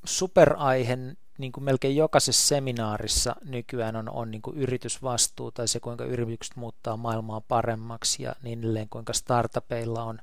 [0.05, 0.97] superaihe
[1.37, 6.55] niin kuin melkein jokaisessa seminaarissa nykyään on, on niin kuin yritysvastuu tai se, kuinka yritykset
[6.55, 10.19] muuttaa maailmaa paremmaksi ja niin edelleen, kuinka startupeilla on,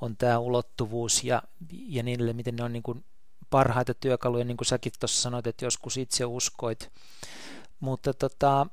[0.00, 3.04] on tämä ulottuvuus ja, ja niin edelleen, miten ne on niin kuin
[3.50, 6.90] parhaita työkaluja, niin kuin säkin tuossa sanoit, että joskus itse uskoit.
[7.80, 8.66] Mutta tota,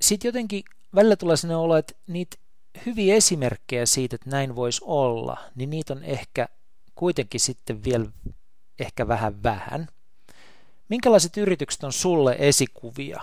[0.00, 0.64] sitten jotenkin
[0.94, 2.36] välillä tulee sellainen olo, että niitä
[2.86, 6.48] hyviä esimerkkejä siitä, että näin voisi olla, niin niitä on ehkä
[6.94, 8.06] kuitenkin sitten vielä
[8.78, 9.88] ehkä vähän vähän.
[10.88, 13.22] Minkälaiset yritykset on sulle esikuvia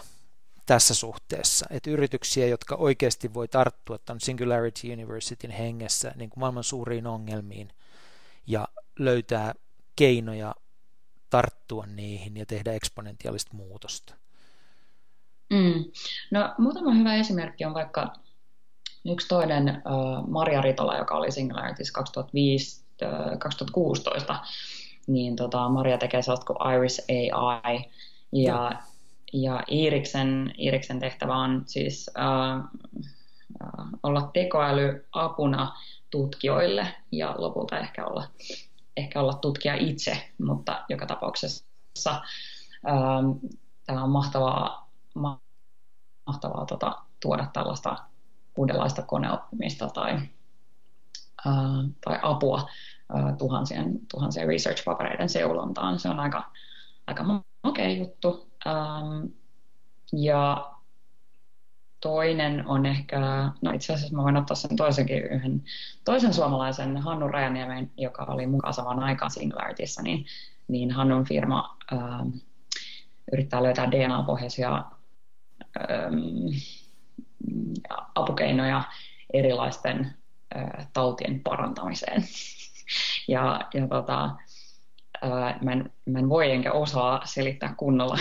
[0.66, 6.64] tässä suhteessa, että yrityksiä, jotka oikeasti voi tarttua tämän Singularity Universityn hengessä niin kuin maailman
[6.64, 7.70] suuriin ongelmiin
[8.48, 8.68] ja
[9.00, 9.54] löytää
[9.96, 10.56] keinoja
[11.30, 14.16] tarttua niihin ja tehdä eksponentiaalista muutosta?
[15.56, 15.86] Mm.
[16.32, 18.14] No, muutama hyvä esimerkki on vaikka
[19.06, 24.40] yksi toinen uh, Maria Ritola, joka oli Singularities 2005, uh, 2016,
[25.08, 27.02] niin tota, Maria tekee sellaista kuin Iris
[27.34, 27.92] AI,
[28.32, 28.72] ja,
[29.34, 32.82] ja Iiriksen, Iiriksen tehtävä on siis uh,
[33.64, 35.74] uh, olla tekoälyapuna
[36.12, 38.28] tutkijoille ja lopulta ehkä olla,
[38.98, 42.22] ehkä olla tutkija itse, mutta joka tapauksessa
[43.86, 44.90] tämä on mahtavaa
[46.28, 47.98] mahtavaa tota, tuoda tällaista
[48.58, 50.12] uudenlaista koneoppimista tai,
[51.46, 51.54] ää,
[52.06, 52.70] tai apua
[53.14, 56.00] ää, tuhansien, tuhansien research-papereiden seulontaan.
[56.00, 56.52] Se on aika,
[57.08, 57.24] aika
[57.64, 58.52] makea juttu.
[58.68, 59.26] Ähm,
[60.14, 60.72] ja
[62.00, 65.64] toinen on ehkä, no itse asiassa mä voin ottaa sen toisenkin yhden,
[66.04, 70.26] toisen suomalaisen Hannu Rajaniemen, joka oli mukaan samaan aikaan Singularityssä, niin,
[70.68, 72.28] niin Hannun firma ähm,
[73.32, 74.84] yrittää löytää DNA-pohjaisia
[78.16, 78.84] apukeinoja
[79.34, 80.14] erilaisten
[80.94, 82.24] tautien parantamiseen.
[83.28, 84.36] ja ja tota,
[85.62, 88.18] mä, en, mä en voi enkä osaa selittää kunnolla,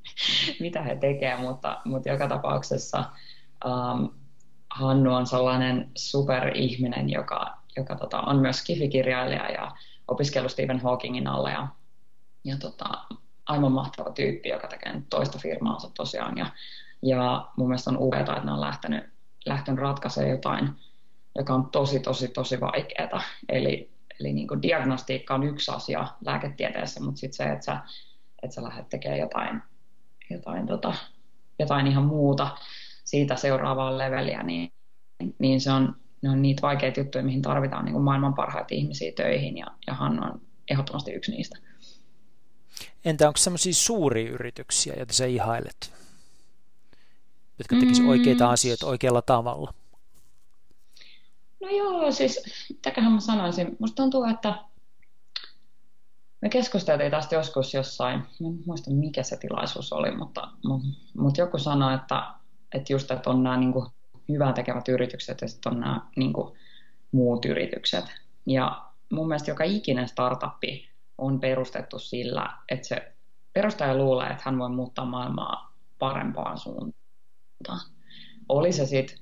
[0.60, 3.04] mitä he tekevät, mutta, mutta joka tapauksessa
[3.66, 4.04] ähm,
[4.70, 9.72] Hannu on sellainen superihminen, joka, joka tota, on myös kifikirjailija ja
[10.08, 11.68] opiskellut Stephen Hawkingin alla ja,
[12.44, 13.04] ja tota,
[13.46, 16.38] aivan mahtava tyyppi, joka tekee toista firmaansa tosiaan.
[16.38, 16.46] Ja,
[17.02, 19.04] ja mun mielestä on upeaa, että ne on lähtenyt,
[19.46, 20.70] lähtenyt ratkaisemaan jotain,
[21.36, 23.22] joka on tosi, tosi, tosi vaikeaa.
[23.48, 23.90] Eli,
[24.20, 27.80] eli niin kuin diagnostiikka on yksi asia lääketieteessä, mutta sitten se, että sä,
[28.42, 29.62] että sä lähdet tekemään jotain,
[30.30, 30.94] jotain, tota,
[31.58, 32.56] jotain ihan muuta
[33.04, 34.72] siitä seuraavaa leveliä, niin,
[35.38, 39.12] niin se on, ne on niitä vaikeita juttuja, mihin tarvitaan niin kuin maailman parhaita ihmisiä
[39.16, 40.40] töihin, ja, ja Hannu on
[40.70, 41.58] ehdottomasti yksi niistä.
[43.04, 45.92] Entä onko sellaisia suuria yrityksiä, joita sä ihailet,
[47.58, 48.50] jotka tekisivät oikeita mm.
[48.50, 49.74] asioita oikealla tavalla?
[51.60, 53.76] No joo, siis mitäköhän mä sanoisin.
[53.78, 54.54] Musta tuntuu, että
[56.40, 61.40] me keskusteltiin tästä joskus jossain, mä en muista mikä se tilaisuus oli, mutta, mutta, mutta
[61.40, 62.26] joku sanoi, että,
[62.74, 63.86] että just, että on nämä niin kuin,
[64.28, 66.58] hyvää tekevät yritykset ja sitten on nämä niin kuin,
[67.12, 68.04] muut yritykset.
[68.46, 70.91] Ja mun mielestä joka ikinen startuppi
[71.22, 73.12] on perustettu sillä, että se
[73.52, 77.80] perustaja luulee, että hän voi muuttaa maailmaa parempaan suuntaan.
[78.48, 79.18] Oli se sitten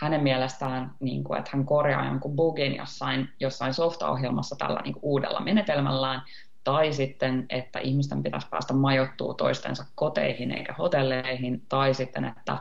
[0.00, 5.04] hänen mielestään, niin kuin, että hän korjaa jonkun bugin jossain, jossain softaohjelmassa tällä niin kuin
[5.04, 6.22] uudella menetelmällään,
[6.64, 12.58] tai sitten, että ihmisten pitäisi päästä majoittua toistensa koteihin eikä hotelleihin, tai sitten, että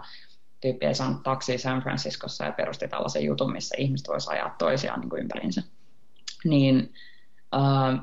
[0.62, 5.00] tyyppi ei saanut taksia San Franciscossa ja perusti tällaisen jutun, missä ihmiset voisivat ajaa toisiaan
[5.00, 5.64] niin kuin ympärinsä.
[6.46, 6.94] Niin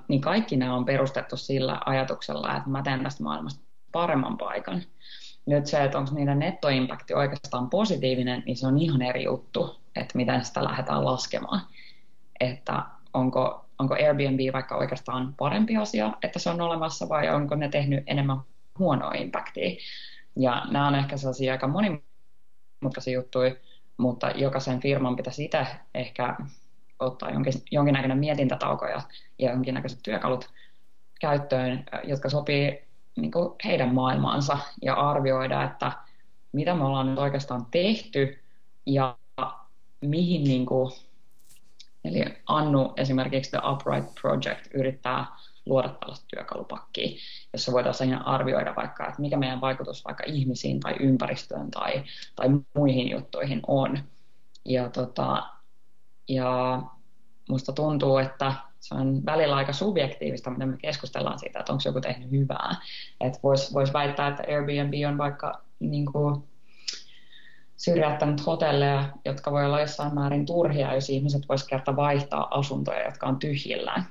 [0.08, 4.82] Niin kaikki nämä on perustettu sillä ajatuksella, että mä teen tästä maailmasta paremman paikan.
[5.46, 10.16] Nyt se, että onko niiden nettoimpakti oikeastaan positiivinen, niin se on ihan eri juttu, että
[10.16, 11.60] miten sitä lähdetään laskemaan.
[12.40, 12.82] Että
[13.14, 18.04] onko, onko Airbnb vaikka oikeastaan parempi asia, että se on olemassa, vai onko ne tehnyt
[18.06, 18.40] enemmän
[18.78, 19.76] huonoa impaktia.
[20.36, 23.54] Ja nämä on ehkä sellaisia aika monimutkaisia juttuja,
[23.96, 26.36] mutta jokaisen firman pitäisi itse ehkä
[27.04, 29.02] ottaa jonkin, jonkinnäköinen mietintätauko ja,
[29.38, 30.50] ja jonkinnäköiset työkalut
[31.20, 32.82] käyttöön, jotka sopii
[33.16, 35.92] niin kuin heidän maailmaansa ja arvioida, että
[36.52, 38.38] mitä me ollaan nyt oikeastaan tehty
[38.86, 39.16] ja
[40.00, 40.92] mihin, niin kuin,
[42.04, 45.26] eli Annu esimerkiksi The Upright Project yrittää
[45.66, 47.18] luoda tällaista työkalupakkia,
[47.52, 52.04] jossa voitaisiin arvioida vaikka, että mikä meidän vaikutus vaikka ihmisiin tai ympäristöön tai,
[52.36, 53.98] tai muihin juttuihin on.
[54.64, 55.42] Ja tota,
[56.28, 56.82] ja
[57.48, 62.00] musta tuntuu, että se on välillä aika subjektiivista, miten me keskustellaan siitä, että onko joku
[62.00, 62.76] tehnyt hyvää.
[63.20, 66.44] Että voisi vois väittää, että Airbnb on vaikka niin kuin,
[67.76, 73.26] syrjäyttänyt hotelleja, jotka voi olla jossain määrin turhia, jos ihmiset voisivat kerta vaihtaa asuntoja, jotka
[73.26, 74.06] on tyhjillään.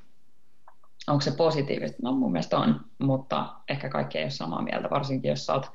[1.08, 1.98] Onko se positiivista?
[2.02, 5.72] No mun mielestä on, mutta ehkä kaikki ei ole samaa mieltä, varsinkin jos olet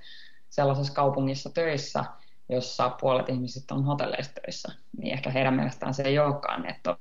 [0.50, 2.04] sellaisessa kaupungissa töissä,
[2.48, 7.00] jossa puolet ihmisistä on hotelleissa töissä, niin ehkä heidän mielestään se ei olekaan netto,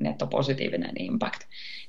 [0.00, 1.40] netto positiivinen impact.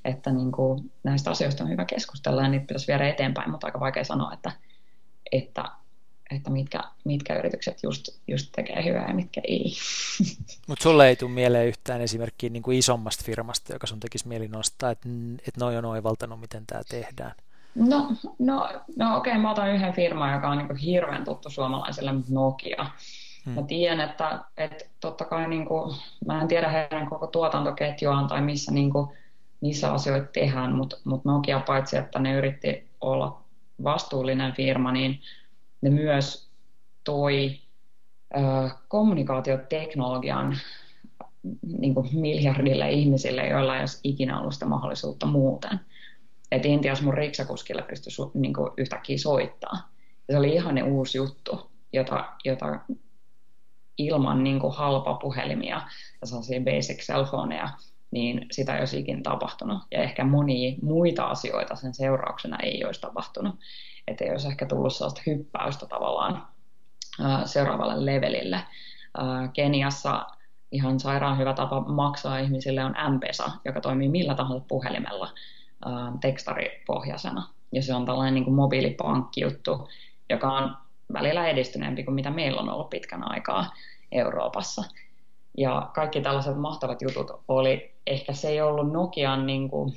[0.06, 3.80] Että niin kuin näistä asioista on hyvä keskustella ja niitä pitäisi viedä eteenpäin, mutta aika
[3.80, 4.52] vaikea sanoa, että,
[5.32, 5.64] että,
[6.32, 9.74] että mitkä, mitkä yritykset just, just tekee hyvää ja mitkä ei.
[10.68, 14.48] Mutta sulle ei tule mieleen yhtään esimerkkiä niin kuin isommasta firmasta, joka sun tekisi mieli
[14.48, 15.10] nostaa, että,
[15.48, 17.36] että noi on oivaltanut, miten tämä tehdään.
[17.76, 22.12] No, no, no okei, okay, mä otan yhden firman, joka on niin hirveän tuttu suomalaiselle,
[22.30, 22.86] Nokia.
[23.46, 23.54] Hmm.
[23.54, 28.42] Mä tiedän, että, että totta kai niin kuin, mä en tiedä heidän koko tuotantoketjuaan tai
[28.42, 29.08] missä, niin kuin,
[29.62, 33.42] missä asioita tehdään, mutta, mutta Nokia paitsi, että ne yritti olla
[33.84, 35.20] vastuullinen firma, niin
[35.82, 36.50] ne myös
[37.04, 37.60] toi
[38.38, 40.58] äh, kommunikaatioteknologian
[41.80, 45.80] niin kuin miljardille ihmisille, joilla ei olisi ikinä ollut sitä mahdollisuutta muuten
[46.52, 49.92] että Intiassa mun riksakuskille pystyi su, niin kuin yhtäkkiä soittaa.
[50.28, 52.80] Ja se oli ihan ne uusi juttu, jota, jota
[53.98, 55.82] ilman niin kuin halpa puhelimia
[56.22, 57.70] ja sellaisia basic cellphoneja,
[58.12, 59.78] niin sitä ei olisi tapahtunut.
[59.92, 63.56] Ja ehkä monia muita asioita sen seurauksena ei olisi tapahtunut.
[64.08, 66.48] Että ei olisi ehkä tullut sellaista hyppäystä tavallaan
[67.46, 68.60] seuraavalle levelille.
[69.54, 70.26] Keniassa
[70.72, 75.34] ihan sairaan hyvä tapa maksaa ihmisille on M-Pesa, joka toimii millä tahansa puhelimella
[76.22, 77.48] tekstaripohjaisena.
[77.72, 79.90] ja se on tällainen niin kuin mobiilipankkijuttu,
[80.30, 80.78] joka on
[81.14, 83.74] välillä edistyneempi kuin mitä meillä on ollut pitkän aikaa
[84.12, 84.84] Euroopassa.
[85.58, 89.94] Ja kaikki tällaiset mahtavat jutut oli, ehkä se ei ollut Nokian, niin kuin,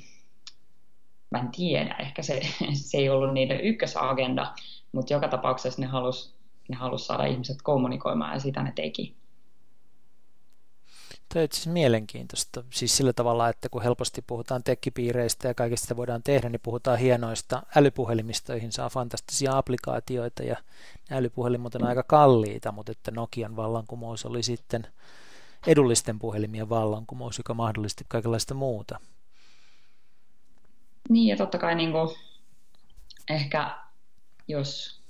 [1.31, 2.41] mä en tiedä, ehkä se,
[2.89, 4.53] se ei ollut niiden ykkösagenda,
[4.91, 6.35] mutta joka tapauksessa ne halusi
[6.69, 9.15] ne halus saada ihmiset kommunikoimaan ja sitä ne teki.
[11.29, 12.63] Tämä on siis mielenkiintoista.
[12.69, 17.63] Siis sillä tavalla, että kun helposti puhutaan tekkipiireistä ja kaikista voidaan tehdä, niin puhutaan hienoista
[17.75, 20.57] älypuhelimista, joihin saa fantastisia applikaatioita ja
[21.11, 24.87] älypuhelimet on aika kalliita, mutta että Nokian vallankumous oli sitten
[25.67, 28.99] edullisten puhelimien vallankumous, joka mahdollisti kaikenlaista muuta.
[31.09, 32.09] Niin ja totta kai niin kuin,
[33.29, 33.77] ehkä
[34.47, 35.01] jos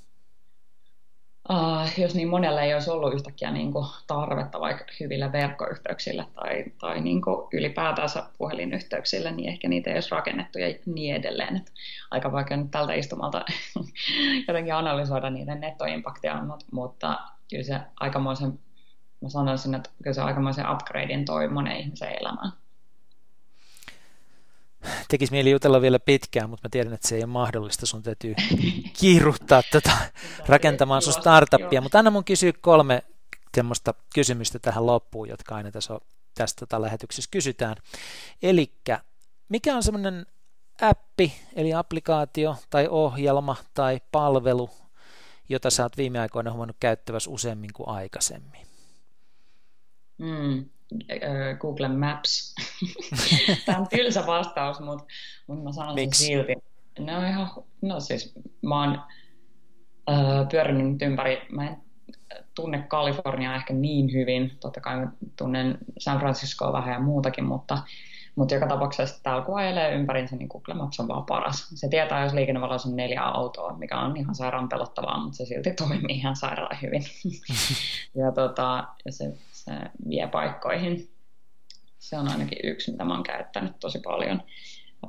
[1.50, 6.66] Uh, jos niin monelle ei olisi ollut yhtäkkiä niin kuin tarvetta vaikka hyville verkkoyhteyksille tai,
[6.80, 11.56] tai niin kuin ylipäätänsä puhelinyhteyksille, niin ehkä niitä ei olisi rakennettu ja niin edelleen.
[11.56, 11.72] Et
[12.12, 13.46] aika vaikea nyt tältä istumalta
[14.48, 17.20] jotenkin analysoida niiden nettoimpaktia, mutta, mutta
[17.50, 18.60] kyllä se aikamoisen,
[19.22, 22.52] mä sanoisin, että kyllä se aikamoisen upgradein toi monen ihmisen elämään
[25.08, 27.86] tekisi mieli jutella vielä pitkään, mutta mä tiedän, että se ei ole mahdollista.
[27.86, 28.36] Sun täytyy
[29.00, 29.92] kiiruhtaa tätä
[30.48, 31.82] rakentamaan sun startuppia.
[31.82, 33.04] Mutta anna mun kysyä kolme
[33.56, 36.00] semmoista kysymystä tähän loppuun, jotka aina tässä, on,
[36.36, 37.76] tästä tota lähetyksessä kysytään.
[38.42, 38.72] Eli
[39.50, 40.26] mikä on semmoinen
[40.82, 44.70] appi, eli applikaatio tai ohjelma tai palvelu,
[45.50, 48.68] jota sä oot viime aikoina huomannut käyttävässä useammin kuin aikaisemmin?
[50.18, 50.70] Mm,
[51.60, 52.56] Google Maps.
[53.66, 55.06] Tämä on tylsä vastaus, mutta,
[55.48, 56.54] mutta mä sanon sen silti.
[57.00, 57.50] No ihan,
[57.82, 59.02] no siis mä oon
[60.10, 61.86] äh, pyörinyt ympäri, mä en
[62.56, 67.78] tunne Kaliforniaa ehkä niin hyvin, totta kai mä tunnen San Franciscoa vähän ja muutakin, mutta,
[68.36, 71.70] mutta joka tapauksessa täällä kun ajelee ympärinsä, niin Google Maps on vaan paras.
[71.70, 75.74] Se tietää, jos liikennevaloissa on neljä autoa, mikä on ihan sairaan pelottavaa, mutta se silti
[75.74, 77.04] toimii ihan sairaan hyvin.
[78.22, 79.34] ja, tota, ja se
[80.10, 81.12] vie paikkoihin.
[82.00, 84.44] Se on ainakin yksi, mitä mä oon käyttänyt tosi paljon.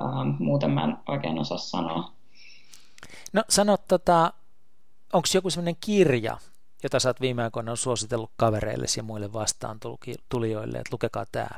[0.01, 2.13] Ähm, muuten mä en oikein osaa sanoa.
[3.33, 4.33] No sano, tota,
[5.13, 6.39] onko joku sellainen kirja,
[6.83, 9.81] jota sä oot viime aikoina suositellut kavereille ja muille vastaan
[10.29, 11.49] tulijoille, että lukekaa tämä?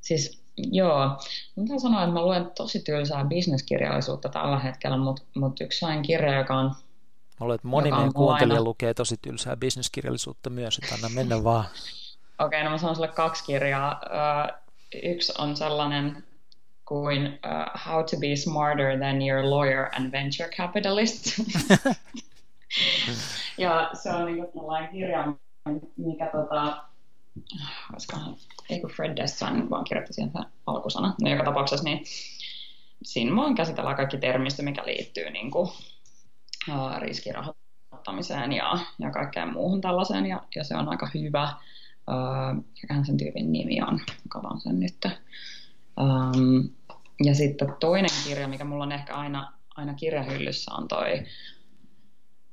[0.00, 1.18] Siis joo,
[1.56, 6.38] mitä sanoa, että mä luen tosi tylsää bisneskirjallisuutta tällä hetkellä, mutta mut yksi sellainen kirja,
[6.38, 6.74] joka on
[7.42, 8.64] Mä luulen, että moni meidän kuuntelija aina...
[8.64, 11.64] lukee tosi tylsää bisneskirjallisuutta myös, että anna mennä vaan.
[11.64, 11.74] Okei,
[12.38, 14.00] okay, no mä sanon sulle kaksi kirjaa.
[14.04, 14.54] Uh,
[15.02, 16.24] yksi on sellainen
[16.84, 21.26] kuin uh, How to be smarter than your lawyer and venture capitalist.
[23.58, 25.32] ja se on niin kuin kirja,
[25.96, 26.84] mikä tota,
[28.70, 30.32] ei kun Fred Dessan vaan kirjoitti siihen
[30.66, 31.14] alkusana.
[31.22, 32.04] No joka tapauksessa niin
[33.02, 35.70] siinä vaan käsitellään kaikki termistö, mikä liittyy niin kuin,
[36.98, 41.52] riskirahoittamiseen ja, ja kaikkeen muuhun tällaiseen, ja, ja se on aika hyvä.
[42.82, 45.06] Mikähän sen tyypin nimi on, kavan sen nyt.
[46.00, 46.70] Um,
[47.24, 51.24] ja sitten toinen kirja, mikä mulla on ehkä aina, aina kirjahyllyssä, on toi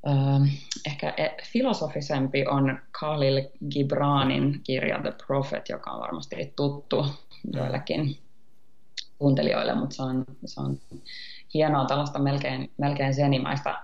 [0.07, 0.47] Uh,
[0.85, 3.41] ehkä e, filosofisempi on Khalil
[3.71, 7.05] Gibranin kirja The Prophet, joka on varmasti tuttu
[7.53, 8.17] joillekin
[9.17, 10.79] kuuntelijoille, mutta se on, se on
[11.53, 13.79] hienoa tällaista melkein, melkein senimaista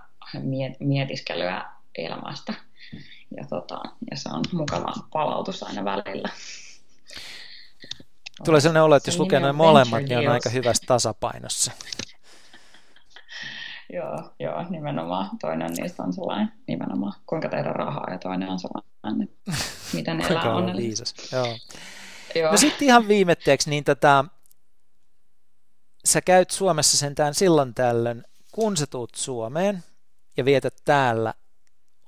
[0.80, 1.64] mietiskelyä
[1.98, 2.54] elämästä.
[3.36, 3.80] Ja, tota,
[4.10, 6.28] ja se on mukava palautus aina välillä.
[8.44, 11.72] Tulee sellainen olo, että jos lukee noin molemmat, niin on aika hyvässä tasapainossa.
[13.92, 15.38] joo, joo, nimenomaan.
[15.40, 19.28] Toinen niistä on sellainen, nimenomaan, kuinka tehdä rahaa, ja toinen on sellainen,
[19.92, 21.22] miten elää onnellisesti.
[21.32, 21.58] Joo.
[22.34, 22.50] joo.
[22.50, 24.24] No sitten ihan viimetteeksi, niin tätä,
[26.04, 29.82] sä käyt Suomessa sentään silloin tällöin, kun sä tuut Suomeen
[30.36, 31.34] ja vietät täällä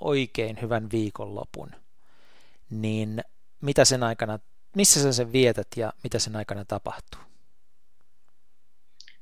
[0.00, 1.70] oikein hyvän viikonlopun,
[2.70, 3.24] niin
[3.60, 4.38] mitä sen aikana,
[4.76, 7.20] missä sä sen vietät ja mitä sen aikana tapahtuu?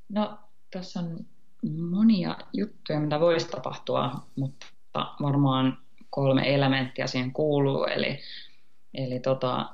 [0.09, 0.39] No,
[0.71, 1.27] tässä on
[1.91, 4.67] monia juttuja, mitä voisi tapahtua, mutta
[5.23, 5.79] varmaan
[6.11, 8.21] kolme elementtiä siihen kuuluu, eli,
[8.95, 9.71] eli tota,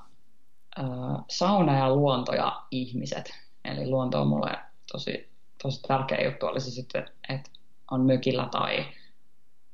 [1.29, 3.35] sauna ja luonto ja ihmiset.
[3.65, 4.59] Eli luonto on mulle
[4.93, 5.31] tosi,
[5.63, 7.51] tosi tärkeä juttu, olisi sitten, että
[7.91, 8.85] on mökillä tai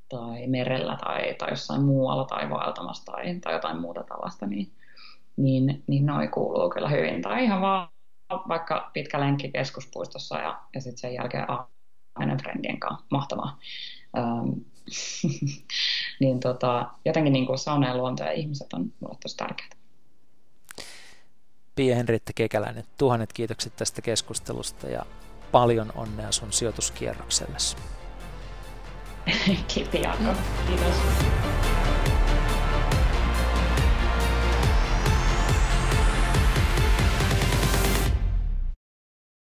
[0.08, 4.72] tai merellä tai, tai jossain muualla tai vaeltamassa tai, tai jotain muuta tällaista, niin,
[5.36, 7.22] niin, niin noi kuuluu kyllä hyvin.
[7.22, 7.88] Tai ihan vaan
[8.48, 11.46] vaikka pitkä lenkki keskuspuistossa ja, ja sitten sen jälkeen
[12.14, 13.06] aina friendien kanssa.
[13.10, 13.58] Mahtavaa.
[14.18, 14.48] Ähm,
[16.20, 19.76] niin tota, jotenkin niin kuin sauna ja luonto ja ihmiset on mulle tosi tärkeitä.
[21.74, 25.06] Pia Henriette Kekäläinen, tuhannet kiitokset tästä keskustelusta ja
[25.52, 27.76] paljon onnea sun sijoituskierroksellesi.
[29.68, 30.36] Kiitos.
[30.66, 31.47] Kiitos.